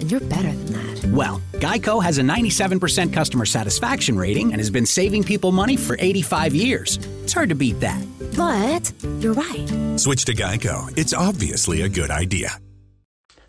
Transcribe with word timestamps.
And 0.00 0.10
you're 0.10 0.20
better 0.20 0.52
than 0.52 0.72
that. 0.72 1.04
Well, 1.12 1.40
Geico 1.54 2.02
has 2.02 2.18
a 2.18 2.22
97% 2.22 3.12
customer 3.12 3.46
satisfaction 3.46 4.16
rating 4.16 4.52
and 4.52 4.60
has 4.60 4.70
been 4.70 4.86
saving 4.86 5.24
people 5.24 5.52
money 5.52 5.76
for 5.76 5.96
85 5.98 6.54
years. 6.54 6.98
It's 7.22 7.32
hard 7.32 7.48
to 7.48 7.54
beat 7.54 7.80
that. 7.80 8.02
But 8.36 8.92
you're 9.20 9.34
right. 9.34 9.98
Switch 9.98 10.24
to 10.24 10.34
Geico. 10.34 10.92
It's 10.96 11.12
obviously 11.12 11.82
a 11.82 11.88
good 11.88 12.10
idea. 12.10 12.58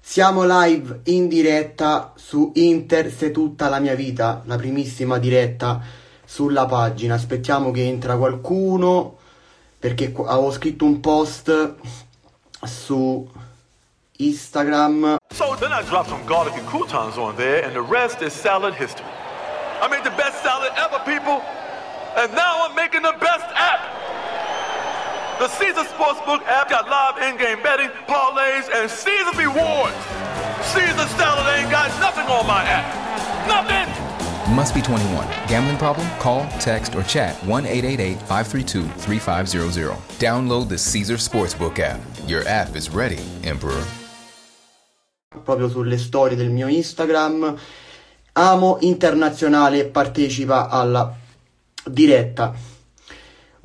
Siamo 0.07 0.45
live 0.45 1.01
in 1.05 1.27
diretta 1.27 2.13
su 2.15 2.51
Inter 2.55 3.11
se 3.11 3.31
tutta 3.31 3.69
la 3.69 3.79
mia 3.79 3.95
vita, 3.95 4.43
la 4.45 4.55
primissima 4.55 5.17
diretta 5.17 5.81
sulla 6.23 6.67
pagina. 6.67 7.15
Aspettiamo 7.15 7.71
che 7.71 7.87
entra 7.87 8.15
qualcuno 8.15 9.17
perché 9.79 10.13
avevo 10.15 10.51
scritto 10.51 10.85
un 10.85 10.99
post 10.99 11.75
su 12.61 13.27
Instagram. 14.19 15.17
So 15.31 15.55
then 15.55 15.71
I 15.71 15.81
dropped 15.83 16.09
some 16.09 16.25
garlic 16.25 16.53
and 16.55 16.65
croutons 16.67 17.17
on 17.17 17.35
there, 17.35 17.63
and 17.63 17.75
the 17.75 17.81
rest 17.81 18.21
is 18.21 18.33
salad 18.33 18.73
history. 18.73 19.05
I 19.81 19.87
made 19.89 20.03
the 20.03 20.15
best 20.15 20.41
salad 20.41 20.71
ever, 20.77 20.99
people, 21.05 21.41
and 22.17 22.33
now 22.33 22.65
I'm 22.65 22.75
making 22.75 23.01
the 23.01 23.15
best 23.19 23.45
app. 23.55 23.81
The 25.39 25.49
Caesar 25.49 25.83
Sportsbook 25.83 26.43
app 26.47 26.69
got 26.69 26.87
live 26.89 27.21
in-game 27.21 27.61
betting, 27.61 27.89
parlays, 28.07 28.69
and 28.73 28.89
Caesar 28.89 29.35
rewards. 29.37 29.95
Caesar 30.71 31.07
salad 31.19 31.45
ain't 31.59 31.69
got 31.69 31.89
nothing 31.99 32.25
on 32.27 32.47
my 32.47 32.63
app. 32.63 32.87
Nothing. 33.47 34.55
Must 34.55 34.73
be 34.73 34.81
21. 34.81 35.27
Gambling 35.49 35.77
problem? 35.77 36.07
Call, 36.19 36.47
text, 36.59 36.95
or 36.95 37.03
chat 37.03 37.35
1 37.43 37.65
888 37.65 38.17
532 38.19 38.87
3500. 38.87 39.91
Download 40.19 40.69
the 40.69 40.77
Caesar 40.77 41.15
Sportsbook 41.15 41.79
app. 41.79 41.99
Your 42.27 42.47
app 42.47 42.75
is 42.75 42.89
ready, 42.89 43.19
Emperor. 43.43 43.83
Proprio 45.43 45.69
sulle 45.69 45.97
storie 45.97 46.35
del 46.35 46.49
mio 46.49 46.67
Instagram. 46.67 47.55
Amo 48.33 48.77
Internazionale 48.81 49.85
partecipa 49.85 50.69
alla 50.69 51.15
diretta. 51.85 52.53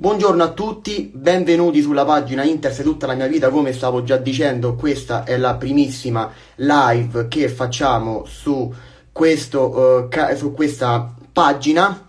Buongiorno 0.00 0.42
a 0.42 0.52
tutti, 0.52 1.10
benvenuti 1.12 1.82
sulla 1.82 2.06
pagina 2.06 2.42
Inter 2.42 2.72
se 2.72 2.82
tutta 2.82 3.06
la 3.06 3.12
mia 3.12 3.26
vita, 3.26 3.50
come 3.50 3.74
stavo 3.74 4.02
già 4.02 4.16
dicendo, 4.16 4.74
questa 4.74 5.24
è 5.24 5.36
la 5.36 5.56
primissima 5.56 6.32
live 6.56 7.28
che 7.28 7.50
facciamo 7.50 8.24
su, 8.24 8.72
questo, 9.12 9.78
uh, 9.78 10.08
ca- 10.08 10.34
su 10.36 10.54
questa 10.54 11.14
pagina. 11.32 12.06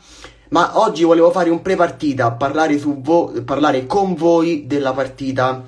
Ma 0.52 0.80
oggi 0.80 1.03
volevo 1.03 1.31
fare 1.31 1.50
un 1.50 1.62
pre-partita, 1.62 2.31
parlare, 2.31 2.78
vo- 2.78 3.34
parlare 3.44 3.86
con 3.86 4.16
voi 4.16 4.68
della 4.68 4.94
partita 4.94 5.62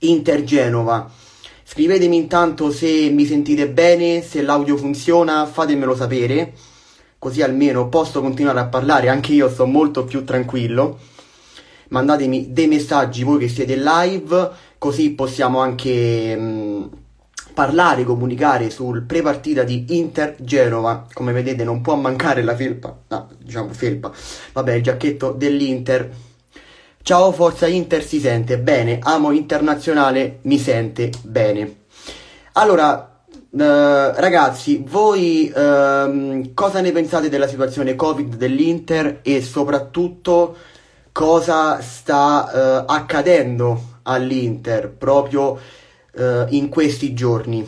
Inter-Genova. 0.00 1.10
Scrivetemi 1.70 2.16
intanto 2.16 2.72
se 2.72 3.10
mi 3.10 3.26
sentite 3.26 3.68
bene, 3.68 4.22
se 4.22 4.40
l'audio 4.40 4.78
funziona, 4.78 5.44
fatemelo 5.44 5.94
sapere, 5.94 6.54
così 7.18 7.42
almeno 7.42 7.90
posso 7.90 8.22
continuare 8.22 8.58
a 8.58 8.68
parlare, 8.68 9.10
anche 9.10 9.34
io 9.34 9.50
sto 9.50 9.66
molto 9.66 10.04
più 10.06 10.24
tranquillo. 10.24 10.98
Mandatemi 11.88 12.54
dei 12.54 12.68
messaggi 12.68 13.22
voi 13.22 13.40
che 13.40 13.48
siete 13.48 13.76
live, 13.76 14.50
così 14.78 15.10
possiamo 15.10 15.58
anche 15.58 16.34
mh, 16.34 16.90
parlare, 17.52 18.04
comunicare 18.04 18.70
sul 18.70 19.02
pre-partita 19.02 19.62
di 19.62 19.84
Inter-Genova. 19.88 21.06
Come 21.12 21.32
vedete 21.32 21.64
non 21.64 21.82
può 21.82 21.96
mancare 21.96 22.42
la 22.42 22.56
felpa, 22.56 22.96
no, 23.08 23.28
diciamo 23.44 23.74
felpa, 23.74 24.10
vabbè 24.54 24.72
il 24.72 24.82
giacchetto 24.82 25.32
dell'Inter. 25.32 26.10
Ciao 27.08 27.32
Forza 27.32 27.66
Inter 27.66 28.04
si 28.04 28.20
sente 28.20 28.58
bene, 28.58 28.98
amo 29.00 29.30
internazionale 29.32 30.40
mi 30.42 30.58
sente 30.58 31.10
bene. 31.22 31.84
Allora, 32.52 33.22
eh, 33.32 34.20
ragazzi, 34.20 34.84
voi 34.86 35.50
ehm, 35.50 36.52
cosa 36.52 36.82
ne 36.82 36.92
pensate 36.92 37.30
della 37.30 37.48
situazione 37.48 37.94
Covid 37.94 38.34
dell'Inter 38.34 39.20
e 39.22 39.40
soprattutto 39.40 40.54
cosa 41.10 41.80
sta 41.80 42.50
eh, 42.52 42.84
accadendo 42.86 44.00
all'Inter 44.02 44.90
proprio 44.90 45.58
eh, 46.14 46.44
in 46.50 46.68
questi 46.68 47.14
giorni? 47.14 47.66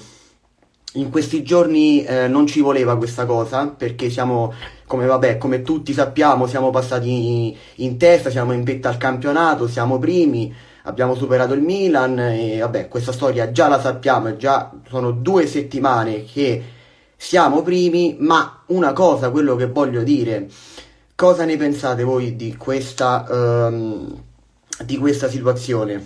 In 0.95 1.09
questi 1.09 1.43
giorni 1.43 2.05
eh, 2.05 2.29
non 2.29 2.47
ci 2.47 2.61
voleva 2.61 2.99
questa 2.99 3.25
cosa 3.25 3.69
perché 3.69 4.11
siamo 4.11 4.53
come 4.91 5.07
vabbè, 5.07 5.39
come 5.39 5.63
tutti 5.63 5.93
sappiamo, 5.93 6.49
siamo 6.49 6.71
passati 6.71 7.57
in 7.77 7.97
testa, 7.97 8.29
siamo 8.29 8.51
in 8.51 8.65
vetta 8.65 8.89
al 8.89 8.97
campionato, 8.97 9.69
siamo 9.69 10.01
primi, 10.01 10.53
abbiamo 10.83 11.15
superato 11.15 11.55
il 11.55 11.63
Milan 11.63 12.19
e 12.19 12.59
vabbè, 12.59 12.89
questa 12.89 13.13
storia 13.13 13.53
già 13.53 13.69
la 13.69 13.81
sappiamo, 13.81 14.35
già 14.35 14.73
sono 14.89 15.13
due 15.13 15.47
settimane 15.47 16.25
che 16.25 16.65
siamo 17.15 17.63
primi, 17.63 18.17
ma 18.19 18.65
una 18.67 18.93
cosa, 18.93 19.31
quello 19.31 19.55
che 19.55 19.67
voglio 19.67 20.03
dire, 20.03 20.49
cosa 21.15 21.45
ne 21.45 21.57
pensate 21.57 22.03
voi 22.03 22.35
di 22.35 22.57
questa, 22.57 23.27
um, 23.29 24.21
di 24.85 24.97
questa 24.97 25.29
situazione? 25.29 26.05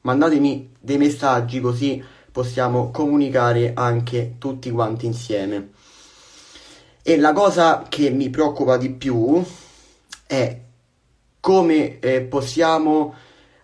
Mandatemi 0.00 0.72
dei 0.80 0.98
messaggi 0.98 1.60
così 1.60 2.02
possiamo 2.32 2.90
comunicare 2.90 3.70
anche 3.72 4.34
tutti 4.38 4.68
quanti 4.72 5.06
insieme. 5.06 5.68
E 7.02 7.16
la 7.16 7.32
cosa 7.32 7.84
che 7.88 8.10
mi 8.10 8.30
preoccupa 8.30 8.76
di 8.76 8.90
più 8.90 9.42
è 10.26 10.60
come 11.40 11.98
eh, 11.98 12.20
possiamo 12.20 13.14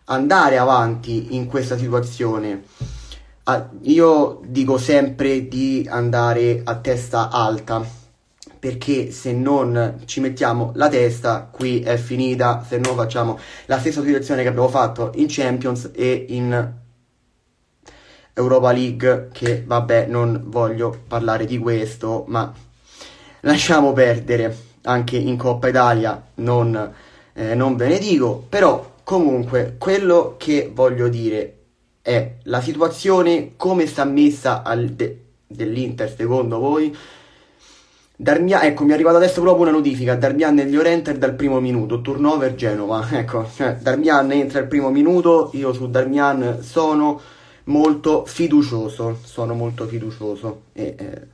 andare 0.05 0.59
avanti 0.59 1.35
in 1.37 1.47
questa 1.47 1.77
situazione. 1.77 2.65
Ah, 3.45 3.69
io 3.83 4.41
dico 4.45 4.79
sempre 4.79 5.47
di 5.47 5.87
andare 5.89 6.63
a 6.65 6.77
testa 6.77 7.31
alta 7.31 8.05
perché 8.59 9.13
se 9.13 9.33
non 9.33 10.01
ci 10.07 10.19
mettiamo 10.19 10.73
la 10.75 10.89
testa 10.89 11.49
qui 11.53 11.81
è 11.81 11.97
finita 11.97 12.65
se 12.67 12.79
non 12.79 12.97
facciamo 12.97 13.39
la 13.67 13.79
stessa 13.79 14.03
situazione 14.03 14.43
che 14.43 14.49
abbiamo 14.49 14.69
fatto 14.69 15.13
in 15.15 15.27
Champions 15.29 15.91
e 15.95 16.27
in 16.31 16.73
Europa 18.33 18.73
League 18.73 19.29
che 19.33 19.63
vabbè 19.65 20.07
non 20.07 20.45
voglio 20.47 21.03
parlare 21.07 21.45
di 21.45 21.59
questo 21.59 22.25
ma 22.27 22.53
lasciamo 23.47 23.93
perdere 23.93 24.55
anche 24.83 25.17
in 25.17 25.37
Coppa 25.37 25.69
Italia, 25.69 26.23
non, 26.37 26.93
eh, 27.33 27.55
non 27.55 27.77
ve 27.77 27.89
ne 27.89 27.99
dico, 27.99 28.45
però 28.49 28.95
comunque 29.03 29.77
quello 29.79 30.35
che 30.37 30.71
voglio 30.73 31.09
dire 31.09 31.53
è 32.03 32.35
la 32.45 32.61
situazione 32.61 33.53
come 33.57 33.87
sta 33.87 34.05
messa 34.05 34.63
de- 34.91 35.23
dell'Inter 35.47 36.13
secondo 36.15 36.59
voi. 36.59 36.95
Darmian, 38.19 38.65
ecco, 38.65 38.85
mi 38.85 38.91
è 38.91 38.95
arrivata 38.95 39.19
adesso 39.19 39.43
proprio 39.43 39.65
una 39.65 39.77
notifica, 39.77 40.15
Darmian 40.15 40.59
e 40.59 40.67
Llorente 40.67 41.19
dal 41.19 41.35
primo 41.35 41.61
minuto, 41.61 42.01
turnover 42.01 42.55
Genova, 42.55 43.07
ecco, 43.13 43.47
cioè, 43.55 43.77
Darmian 43.77 44.33
entra 44.33 44.61
al 44.61 44.67
primo 44.67 44.91
minuto, 44.91 45.51
io 45.53 45.73
su 45.73 45.89
Darmian 45.91 46.63
sono 46.63 47.21
molto 47.65 48.25
fiducioso, 48.25 49.19
sono 49.23 49.55
molto 49.55 49.87
fiducioso 49.87 50.63
e 50.73 50.95
eh, 50.97 51.27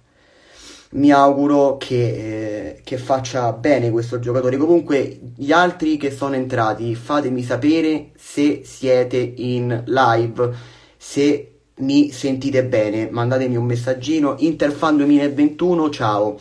mi 0.93 1.11
auguro 1.11 1.77
che, 1.79 2.77
eh, 2.77 2.81
che, 2.85 2.99
faccia 2.99 3.53
bene 3.53 3.91
questo 3.91 4.19
giocatore. 4.19 4.57
Comunque, 4.57 5.21
gli 5.37 5.53
altri 5.53 5.97
che 5.97 6.11
sono 6.11 6.35
entrati, 6.35 6.95
fatemi 6.95 7.43
sapere 7.43 8.11
se 8.17 8.63
siete 8.65 9.17
in 9.17 9.83
live, 9.87 10.55
se 10.97 11.53
mi 11.77 12.11
sentite 12.11 12.65
bene. 12.65 13.09
Mandatemi 13.11 13.57
un 13.57 13.65
messaggino. 13.65 14.37
Interfan 14.39 14.97
2021, 14.99 15.91
ciao. 15.91 16.39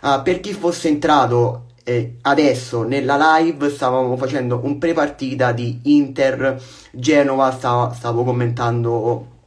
Uh, 0.00 0.22
per 0.22 0.40
chi 0.40 0.52
fosse 0.52 0.88
entrato 0.88 1.64
eh, 1.82 2.18
adesso 2.22 2.82
nella 2.82 3.38
live, 3.38 3.68
stavamo 3.70 4.16
facendo 4.16 4.60
un 4.62 4.78
pre-partita 4.78 5.52
di 5.52 5.80
Inter 5.84 6.62
Genova. 6.92 7.50
Stavo, 7.50 7.92
stavo 7.94 8.22
commentando 8.22 9.37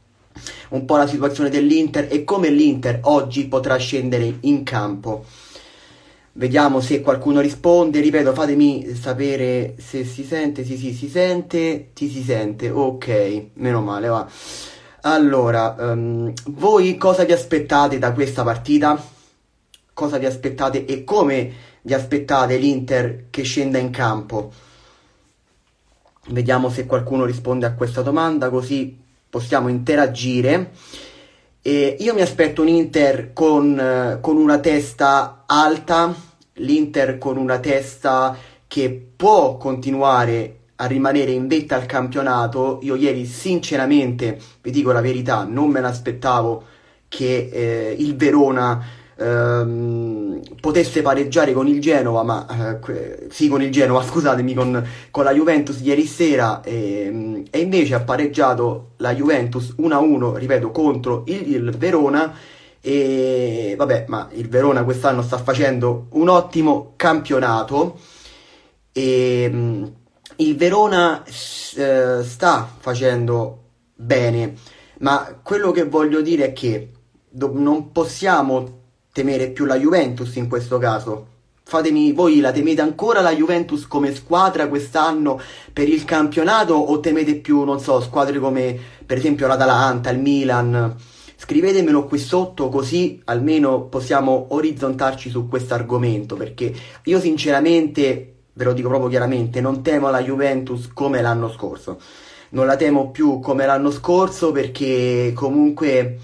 un 0.70 0.84
po' 0.84 0.96
la 0.96 1.06
situazione 1.06 1.50
dell'Inter 1.50 2.08
e 2.10 2.24
come 2.24 2.50
l'Inter 2.50 3.00
oggi 3.02 3.46
potrà 3.46 3.76
scendere 3.76 4.38
in 4.40 4.62
campo. 4.62 5.24
Vediamo 6.34 6.80
se 6.80 7.02
qualcuno 7.02 7.40
risponde, 7.40 8.00
ripeto, 8.00 8.32
fatemi 8.32 8.94
sapere 8.94 9.74
se 9.76 10.04
si 10.04 10.24
sente, 10.24 10.64
sì 10.64 10.78
sì 10.78 10.94
si 10.94 11.08
sente, 11.08 11.90
ti 11.92 12.08
si 12.08 12.22
sente, 12.22 12.70
ok, 12.70 13.48
meno 13.54 13.82
male 13.82 14.08
va. 14.08 14.26
Allora, 15.02 15.74
um, 15.78 16.32
voi 16.46 16.96
cosa 16.96 17.24
vi 17.24 17.32
aspettate 17.32 17.98
da 17.98 18.12
questa 18.12 18.44
partita? 18.44 19.04
Cosa 19.92 20.16
vi 20.16 20.24
aspettate 20.24 20.86
e 20.86 21.04
come 21.04 21.52
vi 21.82 21.92
aspettate 21.92 22.56
l'Inter 22.56 23.24
che 23.28 23.42
scenda 23.42 23.76
in 23.76 23.90
campo? 23.90 24.52
Vediamo 26.28 26.70
se 26.70 26.86
qualcuno 26.86 27.24
risponde 27.24 27.66
a 27.66 27.74
questa 27.74 28.00
domanda, 28.00 28.48
così 28.48 28.96
possiamo 29.32 29.68
interagire. 29.68 30.72
E 31.62 31.96
io 31.98 32.12
mi 32.12 32.20
aspetto 32.20 32.60
un 32.60 32.68
Inter 32.68 33.32
con, 33.32 34.18
con 34.20 34.36
una 34.36 34.58
testa 34.58 35.44
alta, 35.46 36.14
l'Inter 36.56 37.16
con 37.16 37.38
una 37.38 37.58
testa 37.58 38.36
che 38.66 38.90
può 39.16 39.56
continuare 39.56 40.58
a 40.76 40.84
rimanere 40.84 41.30
in 41.30 41.46
vetta 41.46 41.76
al 41.76 41.86
campionato. 41.86 42.80
Io 42.82 42.94
ieri 42.94 43.24
sinceramente, 43.24 44.38
vi 44.60 44.70
dico 44.70 44.92
la 44.92 45.00
verità, 45.00 45.44
non 45.44 45.70
me 45.70 45.80
l'aspettavo 45.80 46.64
che 47.08 47.48
eh, 47.50 47.96
il 47.98 48.14
Verona 48.16 48.84
ehm, 49.16 50.40
potesse 50.60 51.02
pareggiare 51.02 51.52
con 51.52 51.66
il 51.66 51.80
Genova, 51.80 52.22
ma 52.22 52.78
eh, 52.78 53.28
sì 53.30 53.48
con 53.48 53.62
il 53.62 53.70
Genova, 53.70 54.02
scusatemi, 54.06 54.54
con, 54.54 54.86
con 55.10 55.24
la 55.24 55.32
Juventus 55.32 55.80
ieri 55.80 56.06
sera 56.06 56.60
e, 56.62 57.44
e, 57.50 57.58
invece 57.60 57.94
ha 57.94 58.00
pareggiato 58.00 58.92
la 58.98 59.14
Juventus 59.14 59.74
1-1, 59.78 60.36
ripeto, 60.36 60.70
contro 60.70 61.24
il, 61.26 61.52
il 61.54 61.70
Verona. 61.76 62.34
E 62.84 63.74
vabbè, 63.76 64.06
ma 64.08 64.28
il 64.32 64.48
Verona 64.48 64.82
quest'anno 64.82 65.22
sta 65.22 65.38
facendo 65.38 66.06
un 66.10 66.28
ottimo 66.28 66.94
campionato. 66.96 67.98
E 68.92 69.90
il 70.36 70.56
Verona 70.56 71.22
eh, 71.24 72.22
sta 72.24 72.68
facendo 72.78 73.58
bene, 73.94 74.54
ma 74.98 75.38
quello 75.42 75.70
che 75.70 75.84
voglio 75.84 76.20
dire 76.20 76.46
è 76.46 76.52
che 76.52 76.90
do- 77.28 77.52
non 77.54 77.92
possiamo 77.92 78.80
temere 79.12 79.50
più 79.50 79.66
la 79.66 79.78
Juventus 79.78 80.34
in 80.36 80.48
questo 80.48 80.78
caso. 80.78 81.26
Fatemi 81.64 82.12
voi, 82.12 82.40
la 82.40 82.50
temete 82.50 82.80
ancora 82.80 83.20
la 83.20 83.34
Juventus 83.34 83.86
come 83.86 84.14
squadra 84.14 84.68
quest'anno 84.68 85.40
per 85.72 85.88
il 85.88 86.04
campionato 86.04 86.74
o 86.74 86.98
temete 87.00 87.36
più, 87.36 87.62
non 87.62 87.78
so, 87.78 88.00
squadre 88.00 88.38
come 88.38 88.78
per 89.04 89.18
esempio 89.18 89.46
l'Atalanta, 89.46 90.10
il 90.10 90.18
Milan? 90.18 90.96
Scrivetemelo 91.36 92.04
qui 92.04 92.18
sotto 92.18 92.68
così 92.68 93.20
almeno 93.24 93.82
possiamo 93.82 94.46
orizzontarci 94.50 95.28
su 95.28 95.48
questo 95.48 95.74
argomento 95.74 96.36
perché 96.36 96.72
io 97.04 97.20
sinceramente 97.20 98.34
ve 98.52 98.64
lo 98.64 98.72
dico 98.72 98.88
proprio 98.88 99.08
chiaramente, 99.08 99.60
non 99.60 99.82
temo 99.82 100.10
la 100.10 100.22
Juventus 100.22 100.88
come 100.92 101.20
l'anno 101.20 101.50
scorso. 101.50 101.98
Non 102.50 102.66
la 102.66 102.76
temo 102.76 103.10
più 103.10 103.40
come 103.40 103.64
l'anno 103.64 103.90
scorso 103.90 104.52
perché 104.52 105.32
comunque 105.34 106.18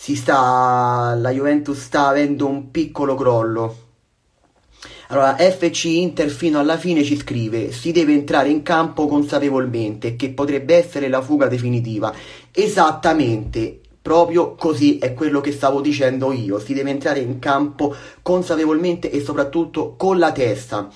si 0.00 0.14
sta, 0.14 1.12
la 1.18 1.30
Juventus 1.32 1.76
sta 1.76 2.06
avendo 2.06 2.46
un 2.46 2.70
piccolo 2.70 3.16
crollo. 3.16 3.76
Allora, 5.08 5.34
FC 5.34 5.86
Inter 5.86 6.30
fino 6.30 6.60
alla 6.60 6.78
fine 6.78 7.02
ci 7.02 7.16
scrive: 7.16 7.72
si 7.72 7.90
deve 7.90 8.12
entrare 8.12 8.48
in 8.48 8.62
campo 8.62 9.08
consapevolmente, 9.08 10.14
che 10.14 10.30
potrebbe 10.30 10.76
essere 10.76 11.08
la 11.08 11.20
fuga 11.20 11.48
definitiva. 11.48 12.14
Esattamente, 12.52 13.80
proprio 14.00 14.54
così 14.54 14.98
è 14.98 15.14
quello 15.14 15.40
che 15.40 15.50
stavo 15.50 15.80
dicendo 15.80 16.32
io. 16.32 16.60
Si 16.60 16.74
deve 16.74 16.90
entrare 16.90 17.18
in 17.18 17.40
campo 17.40 17.92
consapevolmente 18.22 19.10
e 19.10 19.20
soprattutto 19.20 19.96
con 19.96 20.16
la 20.18 20.30
testa. 20.30 20.88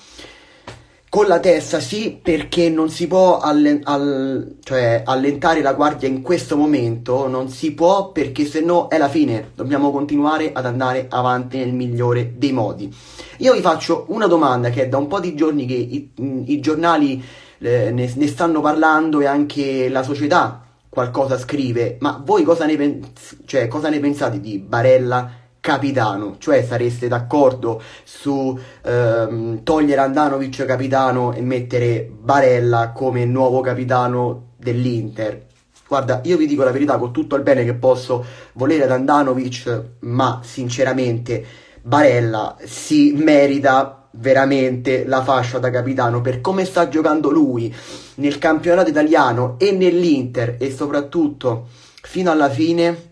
Con 1.13 1.27
la 1.27 1.39
testa 1.39 1.79
sì, 1.79 2.17
perché 2.19 2.71
non 2.71 2.89
si 2.89 3.05
può 3.05 3.37
allen- 3.37 3.81
all- 3.83 4.55
cioè, 4.63 5.03
allentare 5.05 5.61
la 5.61 5.73
guardia 5.73 6.07
in 6.07 6.23
questo 6.23 6.57
momento, 6.57 7.27
non 7.27 7.49
si 7.49 7.75
può 7.75 8.11
perché 8.11 8.45
se 8.45 8.61
no 8.61 8.87
è 8.87 8.97
la 8.97 9.09
fine, 9.09 9.51
dobbiamo 9.53 9.91
continuare 9.91 10.53
ad 10.53 10.65
andare 10.65 11.05
avanti 11.07 11.59
nel 11.59 11.71
migliore 11.71 12.33
dei 12.35 12.51
modi. 12.51 12.91
Io 13.37 13.53
vi 13.53 13.61
faccio 13.61 14.05
una 14.07 14.25
domanda 14.25 14.71
che 14.71 14.85
è 14.85 14.87
da 14.87 14.97
un 14.97 15.05
po' 15.05 15.19
di 15.19 15.35
giorni 15.35 15.67
che 15.67 15.75
i, 15.75 16.11
i 16.47 16.59
giornali 16.59 17.23
eh, 17.59 17.91
ne, 17.91 18.11
ne, 18.11 18.27
stanno 18.27 18.59
parlando 18.61 19.21
e 19.21 19.27
anche 19.27 19.89
la 19.89 20.01
società 20.01 20.65
qualcosa 20.89 21.37
scrive, 21.37 21.97
ma 21.99 22.23
voi 22.25 22.41
cosa 22.41 22.65
ne, 22.65 22.75
pens- 22.75 23.37
cioè, 23.45 23.67
cosa 23.67 23.89
ne 23.89 23.99
pensate 23.99 24.39
di 24.39 24.57
Barella? 24.57 25.42
Capitano, 25.63 26.35
cioè 26.39 26.61
sareste 26.61 27.07
d'accordo 27.07 27.81
su 28.03 28.59
ehm, 28.83 29.63
togliere 29.63 30.01
Andanovic 30.01 30.65
capitano 30.65 31.31
e 31.31 31.39
mettere 31.39 32.05
Barella 32.11 32.91
come 32.93 33.23
nuovo 33.23 33.61
capitano 33.61 34.55
dell'Inter. 34.57 35.45
Guarda, 35.87 36.19
io 36.25 36.35
vi 36.35 36.47
dico 36.47 36.65
la 36.65 36.71
verità 36.71 36.97
con 36.97 37.13
tutto 37.13 37.37
il 37.37 37.43
bene 37.43 37.63
che 37.63 37.75
posso 37.75 38.25
volere 38.55 38.83
ad 38.83 38.91
Andanovic, 38.91 39.83
ma 39.99 40.41
sinceramente 40.43 41.45
Barella 41.81 42.57
si 42.65 43.13
merita 43.13 44.09
veramente 44.15 45.05
la 45.05 45.23
fascia 45.23 45.59
da 45.59 45.69
capitano 45.69 46.19
per 46.19 46.41
come 46.41 46.65
sta 46.65 46.89
giocando 46.89 47.29
lui 47.29 47.73
nel 48.15 48.37
campionato 48.37 48.89
italiano 48.89 49.55
e 49.57 49.71
nell'Inter 49.71 50.57
e 50.59 50.73
soprattutto 50.73 51.67
fino 52.01 52.31
alla 52.31 52.49
fine 52.49 53.11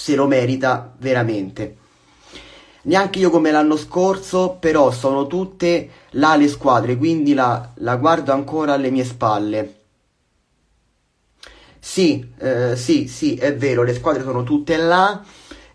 se 0.00 0.14
lo 0.14 0.26
merita 0.26 0.94
veramente. 0.96 1.76
Neanche 2.84 3.18
io 3.18 3.28
come 3.28 3.50
l'anno 3.50 3.76
scorso, 3.76 4.56
però 4.58 4.90
sono 4.90 5.26
tutte 5.26 5.90
là 6.12 6.36
le 6.36 6.48
squadre, 6.48 6.96
quindi 6.96 7.34
la, 7.34 7.72
la 7.74 7.96
guardo 7.96 8.32
ancora 8.32 8.72
alle 8.72 8.90
mie 8.90 9.04
spalle. 9.04 9.74
Sì, 11.78 12.26
eh, 12.38 12.76
sì, 12.76 13.08
sì, 13.08 13.34
è 13.34 13.54
vero, 13.54 13.82
le 13.82 13.92
squadre 13.92 14.22
sono 14.22 14.42
tutte 14.42 14.78
là 14.78 15.22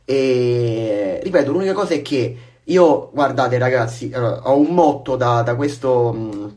e 0.03 1.19
ripeto, 1.21 1.51
l'unica 1.51 1.73
cosa 1.73 1.93
è 1.93 2.01
che 2.01 2.37
io, 2.63 3.11
guardate 3.13 3.59
ragazzi, 3.59 4.11
ho 4.15 4.57
un 4.57 4.73
motto 4.73 5.15
da, 5.15 5.43
da 5.43 5.55
questo, 5.55 6.13
mm, 6.15 6.47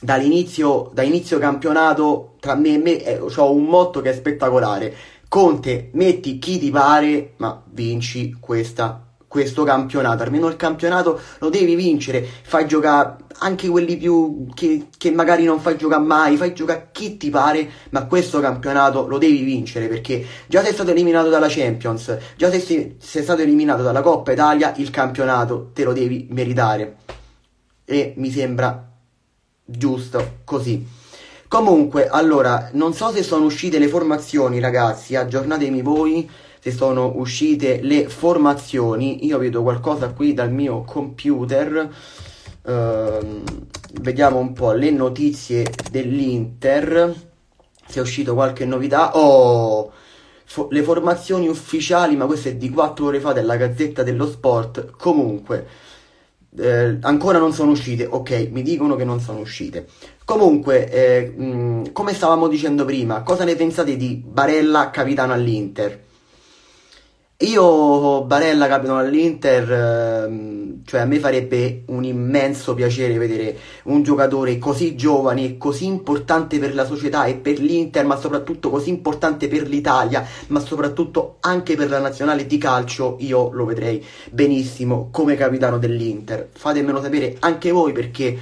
dall'inizio, 0.00 0.90
da 0.92 1.02
inizio 1.02 1.38
campionato, 1.38 2.34
tra 2.40 2.54
me 2.54 2.74
e 2.74 2.78
me, 2.78 3.02
eh, 3.02 3.18
ho 3.18 3.52
un 3.52 3.64
motto 3.64 4.02
che 4.02 4.10
è 4.10 4.14
spettacolare 4.14 4.94
Conte, 5.28 5.90
metti 5.92 6.38
chi 6.38 6.58
ti 6.58 6.70
pare, 6.70 7.34
ma 7.38 7.62
vinci 7.70 8.36
questa, 8.38 9.04
questo 9.26 9.64
campionato. 9.64 10.22
Almeno 10.22 10.46
il 10.46 10.56
campionato 10.56 11.20
lo 11.40 11.50
devi 11.50 11.74
vincere. 11.74 12.26
Fai 12.42 12.66
giocare 12.66 13.16
anche 13.38 13.68
quelli 13.68 13.96
più 13.96 14.46
che, 14.54 14.86
che 14.96 15.10
magari 15.10 15.44
non 15.44 15.60
fai 15.60 15.76
giocare 15.76 16.02
mai. 16.02 16.36
Fai 16.36 16.54
giocare 16.54 16.88
chi 16.92 17.16
ti 17.16 17.28
pare, 17.28 17.68
ma 17.90 18.06
questo 18.06 18.40
campionato 18.40 19.06
lo 19.06 19.18
devi 19.18 19.42
vincere 19.42 19.88
perché 19.88 20.24
già 20.46 20.62
sei 20.62 20.72
stato 20.72 20.90
eliminato 20.90 21.28
dalla 21.28 21.48
Champions, 21.48 22.16
già 22.36 22.50
sei, 22.50 22.96
sei 22.98 23.22
stato 23.22 23.42
eliminato 23.42 23.82
dalla 23.82 24.00
Coppa 24.00 24.32
Italia. 24.32 24.74
Il 24.76 24.90
campionato 24.90 25.70
te 25.74 25.84
lo 25.84 25.92
devi 25.92 26.28
meritare. 26.30 26.96
E 27.84 28.14
mi 28.16 28.30
sembra 28.30 28.90
giusto 29.64 30.38
così. 30.44 31.04
Comunque, 31.56 32.06
allora, 32.06 32.68
non 32.74 32.92
so 32.92 33.10
se 33.10 33.22
sono 33.22 33.46
uscite 33.46 33.78
le 33.78 33.88
formazioni, 33.88 34.60
ragazzi, 34.60 35.16
aggiornatemi 35.16 35.80
voi 35.80 36.28
se 36.60 36.70
sono 36.70 37.12
uscite 37.16 37.80
le 37.80 38.10
formazioni. 38.10 39.24
Io 39.24 39.38
vedo 39.38 39.62
qualcosa 39.62 40.10
qui 40.10 40.34
dal 40.34 40.52
mio 40.52 40.82
computer. 40.82 41.88
Uh, 42.60 43.42
vediamo 44.02 44.36
un 44.38 44.52
po' 44.52 44.72
le 44.72 44.90
notizie 44.90 45.64
dell'Inter. 45.90 47.14
Se 47.86 48.00
è 48.00 48.02
uscito 48.02 48.34
qualche 48.34 48.66
novità. 48.66 49.16
Oh! 49.16 49.90
Fo- 50.44 50.68
le 50.70 50.82
formazioni 50.82 51.48
ufficiali, 51.48 52.16
ma 52.16 52.26
questo 52.26 52.48
è 52.48 52.54
di 52.56 52.68
4 52.68 53.06
ore 53.06 53.18
fa 53.18 53.32
della 53.32 53.56
Gazzetta 53.56 54.02
dello 54.02 54.26
Sport. 54.26 54.90
Comunque, 54.90 55.66
eh, 56.58 56.98
ancora 57.00 57.38
non 57.38 57.54
sono 57.54 57.70
uscite. 57.70 58.04
Ok, 58.04 58.48
mi 58.50 58.60
dicono 58.60 58.94
che 58.94 59.04
non 59.04 59.20
sono 59.20 59.38
uscite. 59.38 59.86
Comunque, 60.26 60.90
eh, 60.90 61.28
mh, 61.28 61.92
come 61.92 62.12
stavamo 62.12 62.48
dicendo 62.48 62.84
prima, 62.84 63.22
cosa 63.22 63.44
ne 63.44 63.54
pensate 63.54 63.96
di 63.96 64.20
Barella 64.26 64.90
capitano 64.90 65.32
all'Inter? 65.32 66.02
Io, 67.40 68.24
Barella 68.24 68.66
capitano 68.66 68.98
all'Inter, 68.98 69.70
ehm, 69.70 70.82
cioè 70.84 71.02
a 71.02 71.04
me 71.04 71.20
farebbe 71.20 71.84
un 71.86 72.02
immenso 72.02 72.74
piacere 72.74 73.18
vedere 73.18 73.56
un 73.84 74.02
giocatore 74.02 74.58
così 74.58 74.96
giovane 74.96 75.44
e 75.44 75.56
così 75.58 75.86
importante 75.86 76.58
per 76.58 76.74
la 76.74 76.84
società 76.84 77.26
e 77.26 77.34
per 77.34 77.60
l'Inter, 77.60 78.04
ma 78.04 78.16
soprattutto 78.16 78.68
così 78.68 78.88
importante 78.88 79.46
per 79.46 79.68
l'Italia, 79.68 80.26
ma 80.48 80.58
soprattutto 80.58 81.36
anche 81.38 81.76
per 81.76 81.88
la 81.88 82.00
nazionale 82.00 82.46
di 82.46 82.58
calcio, 82.58 83.14
io 83.20 83.52
lo 83.52 83.64
vedrei 83.64 84.04
benissimo 84.32 85.08
come 85.12 85.36
capitano 85.36 85.78
dell'Inter. 85.78 86.48
Fatemelo 86.52 87.00
sapere 87.00 87.36
anche 87.38 87.70
voi 87.70 87.92
perché 87.92 88.36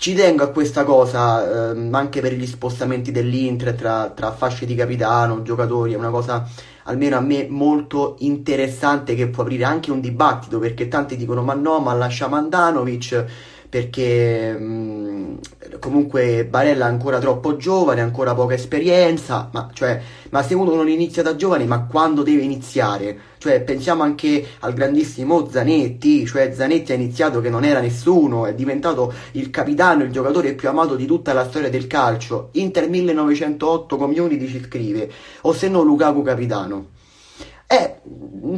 Ci 0.00 0.14
tengo 0.14 0.44
a 0.44 0.48
questa 0.48 0.82
cosa, 0.84 1.72
ehm, 1.72 1.94
anche 1.94 2.22
per 2.22 2.32
gli 2.32 2.46
spostamenti 2.46 3.12
dell'Inter 3.12 3.74
tra, 3.74 4.08
tra 4.08 4.32
fasce 4.32 4.64
di 4.64 4.74
capitano, 4.74 5.42
giocatori, 5.42 5.92
è 5.92 5.96
una 5.96 6.08
cosa 6.08 6.48
almeno 6.84 7.18
a 7.18 7.20
me 7.20 7.46
molto 7.50 8.16
interessante 8.20 9.14
che 9.14 9.28
può 9.28 9.42
aprire 9.42 9.64
anche 9.64 9.90
un 9.90 10.00
dibattito 10.00 10.58
perché 10.58 10.88
tanti 10.88 11.16
dicono 11.16 11.42
ma 11.42 11.52
no, 11.52 11.80
ma 11.80 11.92
lascia 11.92 12.28
Mandanovic 12.28 13.26
perché 13.70 14.52
mh, 14.52 15.38
comunque 15.78 16.44
Barella 16.44 16.86
è 16.86 16.88
ancora 16.88 17.20
troppo 17.20 17.56
giovane, 17.56 18.00
ancora 18.00 18.34
poca 18.34 18.54
esperienza, 18.54 19.48
ma, 19.52 19.70
cioè, 19.72 20.02
ma, 20.30 20.42
se 20.42 20.54
uno 20.54 20.74
non 20.74 20.88
inizia 20.88 21.22
da 21.22 21.36
giovane, 21.36 21.64
ma 21.66 21.84
quando 21.84 22.24
deve 22.24 22.42
iniziare? 22.42 23.16
Cioè, 23.38 23.62
pensiamo 23.62 24.02
anche 24.02 24.44
al 24.58 24.74
grandissimo 24.74 25.48
Zanetti, 25.48 26.26
cioè 26.26 26.52
Zanetti 26.52 26.90
ha 26.90 26.96
iniziato 26.96 27.40
che 27.40 27.48
non 27.48 27.64
era 27.64 27.78
nessuno, 27.78 28.44
è 28.44 28.54
diventato 28.54 29.14
il 29.32 29.50
capitano, 29.50 30.02
il 30.02 30.10
giocatore 30.10 30.54
più 30.54 30.68
amato 30.68 30.96
di 30.96 31.06
tutta 31.06 31.32
la 31.32 31.48
storia 31.48 31.70
del 31.70 31.86
calcio. 31.86 32.48
Inter 32.54 32.88
1908 32.88 33.96
Community 33.96 34.48
ci 34.48 34.60
scrive, 34.64 35.08
o 35.42 35.52
se 35.52 35.68
no 35.68 35.82
Lukaku 35.82 36.22
capitano. 36.22 36.88
Eh, 37.68 38.00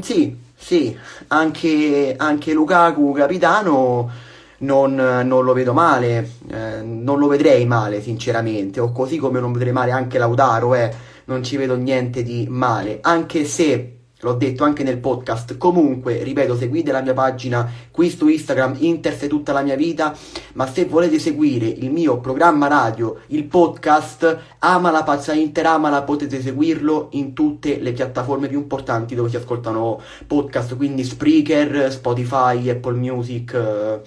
sì, 0.00 0.34
sì, 0.54 0.96
anche, 1.26 2.14
anche 2.16 2.52
Lukaku 2.54 3.12
capitano 3.12 4.30
non, 4.62 4.94
non 4.94 5.44
lo 5.44 5.52
vedo 5.52 5.72
male, 5.72 6.28
eh, 6.50 6.82
non 6.82 7.18
lo 7.18 7.28
vedrei 7.28 7.64
male 7.66 8.02
sinceramente, 8.02 8.80
o 8.80 8.90
così 8.92 9.18
come 9.18 9.40
non 9.40 9.52
vedrei 9.52 9.72
male 9.72 9.92
anche 9.92 10.18
Lautaro, 10.18 10.74
eh, 10.74 10.92
non 11.26 11.42
ci 11.42 11.56
vedo 11.56 11.76
niente 11.76 12.22
di 12.22 12.46
male, 12.48 12.98
anche 13.00 13.44
se 13.44 13.96
l'ho 14.22 14.34
detto 14.34 14.64
anche 14.64 14.82
nel 14.82 14.98
podcast. 14.98 15.56
Comunque, 15.58 16.22
ripeto, 16.22 16.56
seguite 16.56 16.92
la 16.92 17.02
mia 17.02 17.12
pagina 17.12 17.68
qui 17.90 18.08
su 18.08 18.28
Instagram, 18.28 18.76
Interse 18.78 19.26
tutta 19.26 19.52
la 19.52 19.62
mia 19.62 19.76
vita. 19.76 20.16
Ma 20.54 20.66
se 20.66 20.84
volete 20.84 21.18
seguire 21.18 21.66
il 21.66 21.90
mio 21.90 22.18
programma 22.18 22.68
radio, 22.68 23.18
il 23.28 23.44
podcast, 23.44 24.38
ama 24.60 24.90
la 24.90 25.02
pazza 25.02 25.32
Inter, 25.32 25.66
amala, 25.66 26.02
potete 26.02 26.40
seguirlo 26.40 27.08
in 27.12 27.32
tutte 27.32 27.78
le 27.80 27.92
piattaforme 27.92 28.48
più 28.48 28.58
importanti 28.58 29.14
dove 29.14 29.28
si 29.28 29.36
ascoltano 29.36 30.00
podcast, 30.26 30.76
quindi 30.76 31.04
Spreaker, 31.04 31.90
Spotify, 31.90 32.70
Apple 32.70 32.94
Music. 32.94 33.54
Eh, 33.54 34.00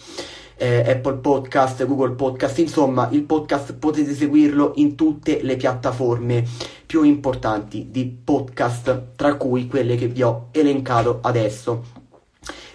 eh, 0.57 0.89
Apple 0.89 1.15
Podcast, 1.15 1.85
Google 1.85 2.13
Podcast, 2.13 2.57
insomma 2.59 3.09
il 3.11 3.23
podcast 3.23 3.73
potete 3.73 4.13
seguirlo 4.13 4.73
in 4.75 4.95
tutte 4.95 5.41
le 5.41 5.55
piattaforme 5.55 6.43
più 6.85 7.03
importanti 7.03 7.87
di 7.89 8.05
podcast, 8.05 9.15
tra 9.15 9.35
cui 9.35 9.67
quelle 9.67 9.95
che 9.95 10.07
vi 10.07 10.21
ho 10.21 10.47
elencato 10.51 11.19
adesso. 11.21 11.83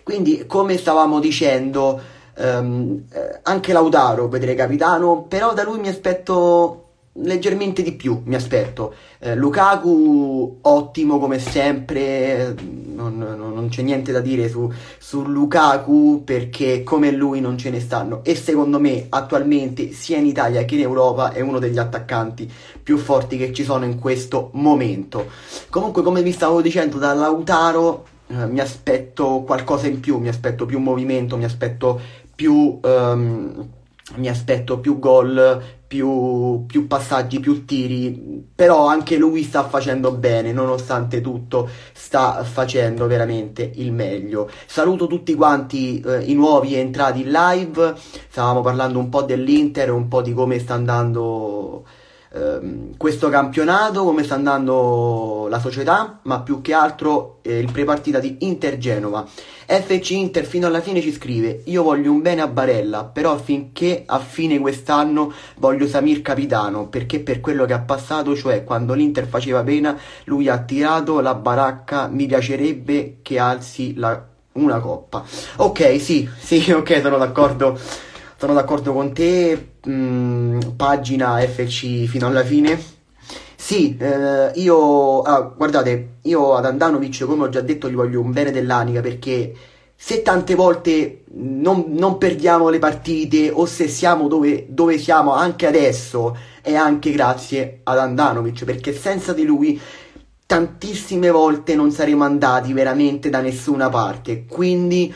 Quindi, 0.02 0.44
come 0.46 0.76
stavamo 0.76 1.20
dicendo, 1.20 2.00
ehm, 2.36 3.04
eh, 3.12 3.40
anche 3.44 3.72
Lautaro 3.72 4.28
vedrei 4.28 4.56
capitano, 4.56 5.24
però 5.28 5.54
da 5.54 5.62
lui 5.62 5.78
mi 5.78 5.88
aspetto 5.88 6.89
leggermente 7.14 7.82
di 7.82 7.92
più, 7.92 8.22
mi 8.24 8.34
aspetto. 8.34 8.94
Eh, 9.18 9.34
Lukaku 9.34 10.58
ottimo 10.62 11.18
come 11.18 11.38
sempre, 11.38 12.54
non, 12.94 13.18
non, 13.18 13.52
non, 13.52 13.68
c'è 13.68 13.82
niente 13.82 14.12
da 14.12 14.20
dire 14.20 14.48
su, 14.48 14.72
su 14.98 15.26
Lukaku 15.26 16.22
perché 16.24 16.82
come 16.84 17.10
lui 17.10 17.40
non 17.40 17.58
ce 17.58 17.70
ne 17.70 17.80
stanno 17.80 18.22
e 18.22 18.34
secondo 18.34 18.78
me 18.78 19.06
attualmente 19.08 19.92
sia 19.92 20.18
in 20.18 20.26
Italia 20.26 20.64
che 20.64 20.76
in 20.76 20.82
Europa 20.82 21.32
è 21.32 21.40
uno 21.40 21.58
degli 21.58 21.78
attaccanti 21.78 22.50
più 22.82 22.96
forti 22.96 23.36
che 23.36 23.52
ci 23.52 23.64
sono 23.64 23.84
in 23.84 23.98
questo 23.98 24.50
momento. 24.54 25.26
Comunque 25.68 26.02
come 26.02 26.22
vi 26.22 26.32
stavo 26.32 26.62
dicendo 26.62 26.98
da 26.98 27.12
Lautaro 27.12 28.06
eh, 28.28 28.46
mi 28.46 28.60
aspetto 28.60 29.42
qualcosa 29.44 29.88
in 29.88 29.98
più, 29.98 30.18
mi 30.18 30.28
aspetto 30.28 30.64
più 30.64 30.78
movimento, 30.78 31.36
mi 31.36 31.44
aspetto 31.44 32.00
più... 32.34 32.78
Um, 32.82 33.68
mi 34.16 34.28
aspetto 34.28 34.80
più 34.80 34.98
gol, 34.98 35.62
più, 35.90 36.66
più, 36.66 36.86
passaggi, 36.86 37.40
più 37.40 37.64
tiri, 37.64 38.46
però 38.54 38.86
anche 38.86 39.16
lui 39.16 39.42
sta 39.42 39.64
facendo 39.64 40.12
bene, 40.12 40.52
nonostante 40.52 41.20
tutto 41.20 41.68
sta 41.92 42.44
facendo 42.44 43.08
veramente 43.08 43.72
il 43.74 43.90
meglio. 43.90 44.48
Saluto 44.66 45.08
tutti 45.08 45.34
quanti 45.34 46.00
eh, 46.00 46.22
i 46.26 46.34
nuovi 46.34 46.76
entrati 46.76 47.22
in 47.22 47.32
live, 47.32 47.94
stavamo 48.28 48.60
parlando 48.60 49.00
un 49.00 49.08
po' 49.08 49.22
dell'Inter, 49.22 49.90
un 49.90 50.06
po' 50.06 50.22
di 50.22 50.32
come 50.32 50.60
sta 50.60 50.74
andando 50.74 51.84
ehm, 52.32 52.96
questo 52.96 53.28
campionato, 53.28 54.04
come 54.04 54.22
sta 54.24 54.34
andando 54.34 55.46
la 55.48 55.58
società, 55.58 56.20
ma 56.22 56.40
più 56.40 56.60
che 56.60 56.72
altro 56.72 57.38
eh, 57.42 57.58
il 57.58 57.70
prepartita 57.70 58.18
di 58.18 58.38
Inter-Genova. 58.40 59.26
FC 59.66 60.10
Inter 60.10 60.44
fino 60.44 60.66
alla 60.66 60.80
fine 60.80 61.00
ci 61.00 61.12
scrive: 61.12 61.62
Io 61.66 61.82
voglio 61.82 62.10
un 62.10 62.22
bene 62.22 62.40
a 62.40 62.48
Barella, 62.48 63.04
però 63.04 63.36
finché 63.36 64.02
a 64.06 64.18
fine 64.18 64.58
quest'anno 64.58 65.32
voglio 65.56 65.86
Samir 65.86 66.22
capitano, 66.22 66.88
perché 66.88 67.20
per 67.20 67.40
quello 67.40 67.64
che 67.66 67.72
ha 67.72 67.80
passato, 67.80 68.34
cioè 68.34 68.64
quando 68.64 68.94
l'Inter 68.94 69.26
faceva 69.26 69.62
pena, 69.62 69.96
lui 70.24 70.48
ha 70.48 70.58
tirato 70.58 71.20
la 71.20 71.34
baracca. 71.34 72.08
Mi 72.08 72.26
piacerebbe 72.26 73.18
che 73.22 73.38
alzi 73.38 73.94
la, 73.94 74.26
una 74.52 74.80
coppa. 74.80 75.24
Ok, 75.56 76.00
sì, 76.00 76.28
sì, 76.38 76.70
ok, 76.72 77.00
sono 77.00 77.18
d'accordo. 77.18 77.78
Sono 78.36 78.54
d'accordo 78.54 78.92
con 78.92 79.12
te. 79.12 79.69
Mm, 79.88 80.60
pagina 80.76 81.38
FC 81.40 82.04
fino 82.06 82.26
alla 82.26 82.44
fine. 82.44 82.98
Sì, 83.56 83.96
eh, 83.98 84.52
io 84.54 85.20
ah, 85.22 85.42
guardate, 85.42 86.16
io 86.22 86.54
ad 86.54 86.64
Andanovic, 86.64 87.24
come 87.24 87.44
ho 87.44 87.48
già 87.48 87.60
detto, 87.60 87.88
gli 87.88 87.94
voglio 87.94 88.20
un 88.20 88.32
bene 88.32 88.50
dell'anica 88.50 89.00
perché 89.00 89.54
se 89.94 90.22
tante 90.22 90.54
volte 90.54 91.24
non, 91.34 91.84
non 91.88 92.16
perdiamo 92.18 92.70
le 92.70 92.78
partite 92.78 93.50
o 93.50 93.66
se 93.66 93.86
siamo 93.86 94.28
dove, 94.28 94.66
dove, 94.68 94.98
siamo 94.98 95.34
anche 95.34 95.66
adesso 95.66 96.36
è 96.62 96.74
anche 96.74 97.10
grazie 97.12 97.80
ad 97.82 97.98
Andanovic 97.98 98.64
perché 98.64 98.94
senza 98.94 99.34
di 99.34 99.44
lui 99.44 99.78
tantissime 100.46 101.30
volte 101.30 101.74
non 101.74 101.90
saremmo 101.92 102.24
andati 102.24 102.72
veramente 102.72 103.30
da 103.30 103.40
nessuna 103.40 103.88
parte. 103.88 104.46
Quindi 104.46 105.14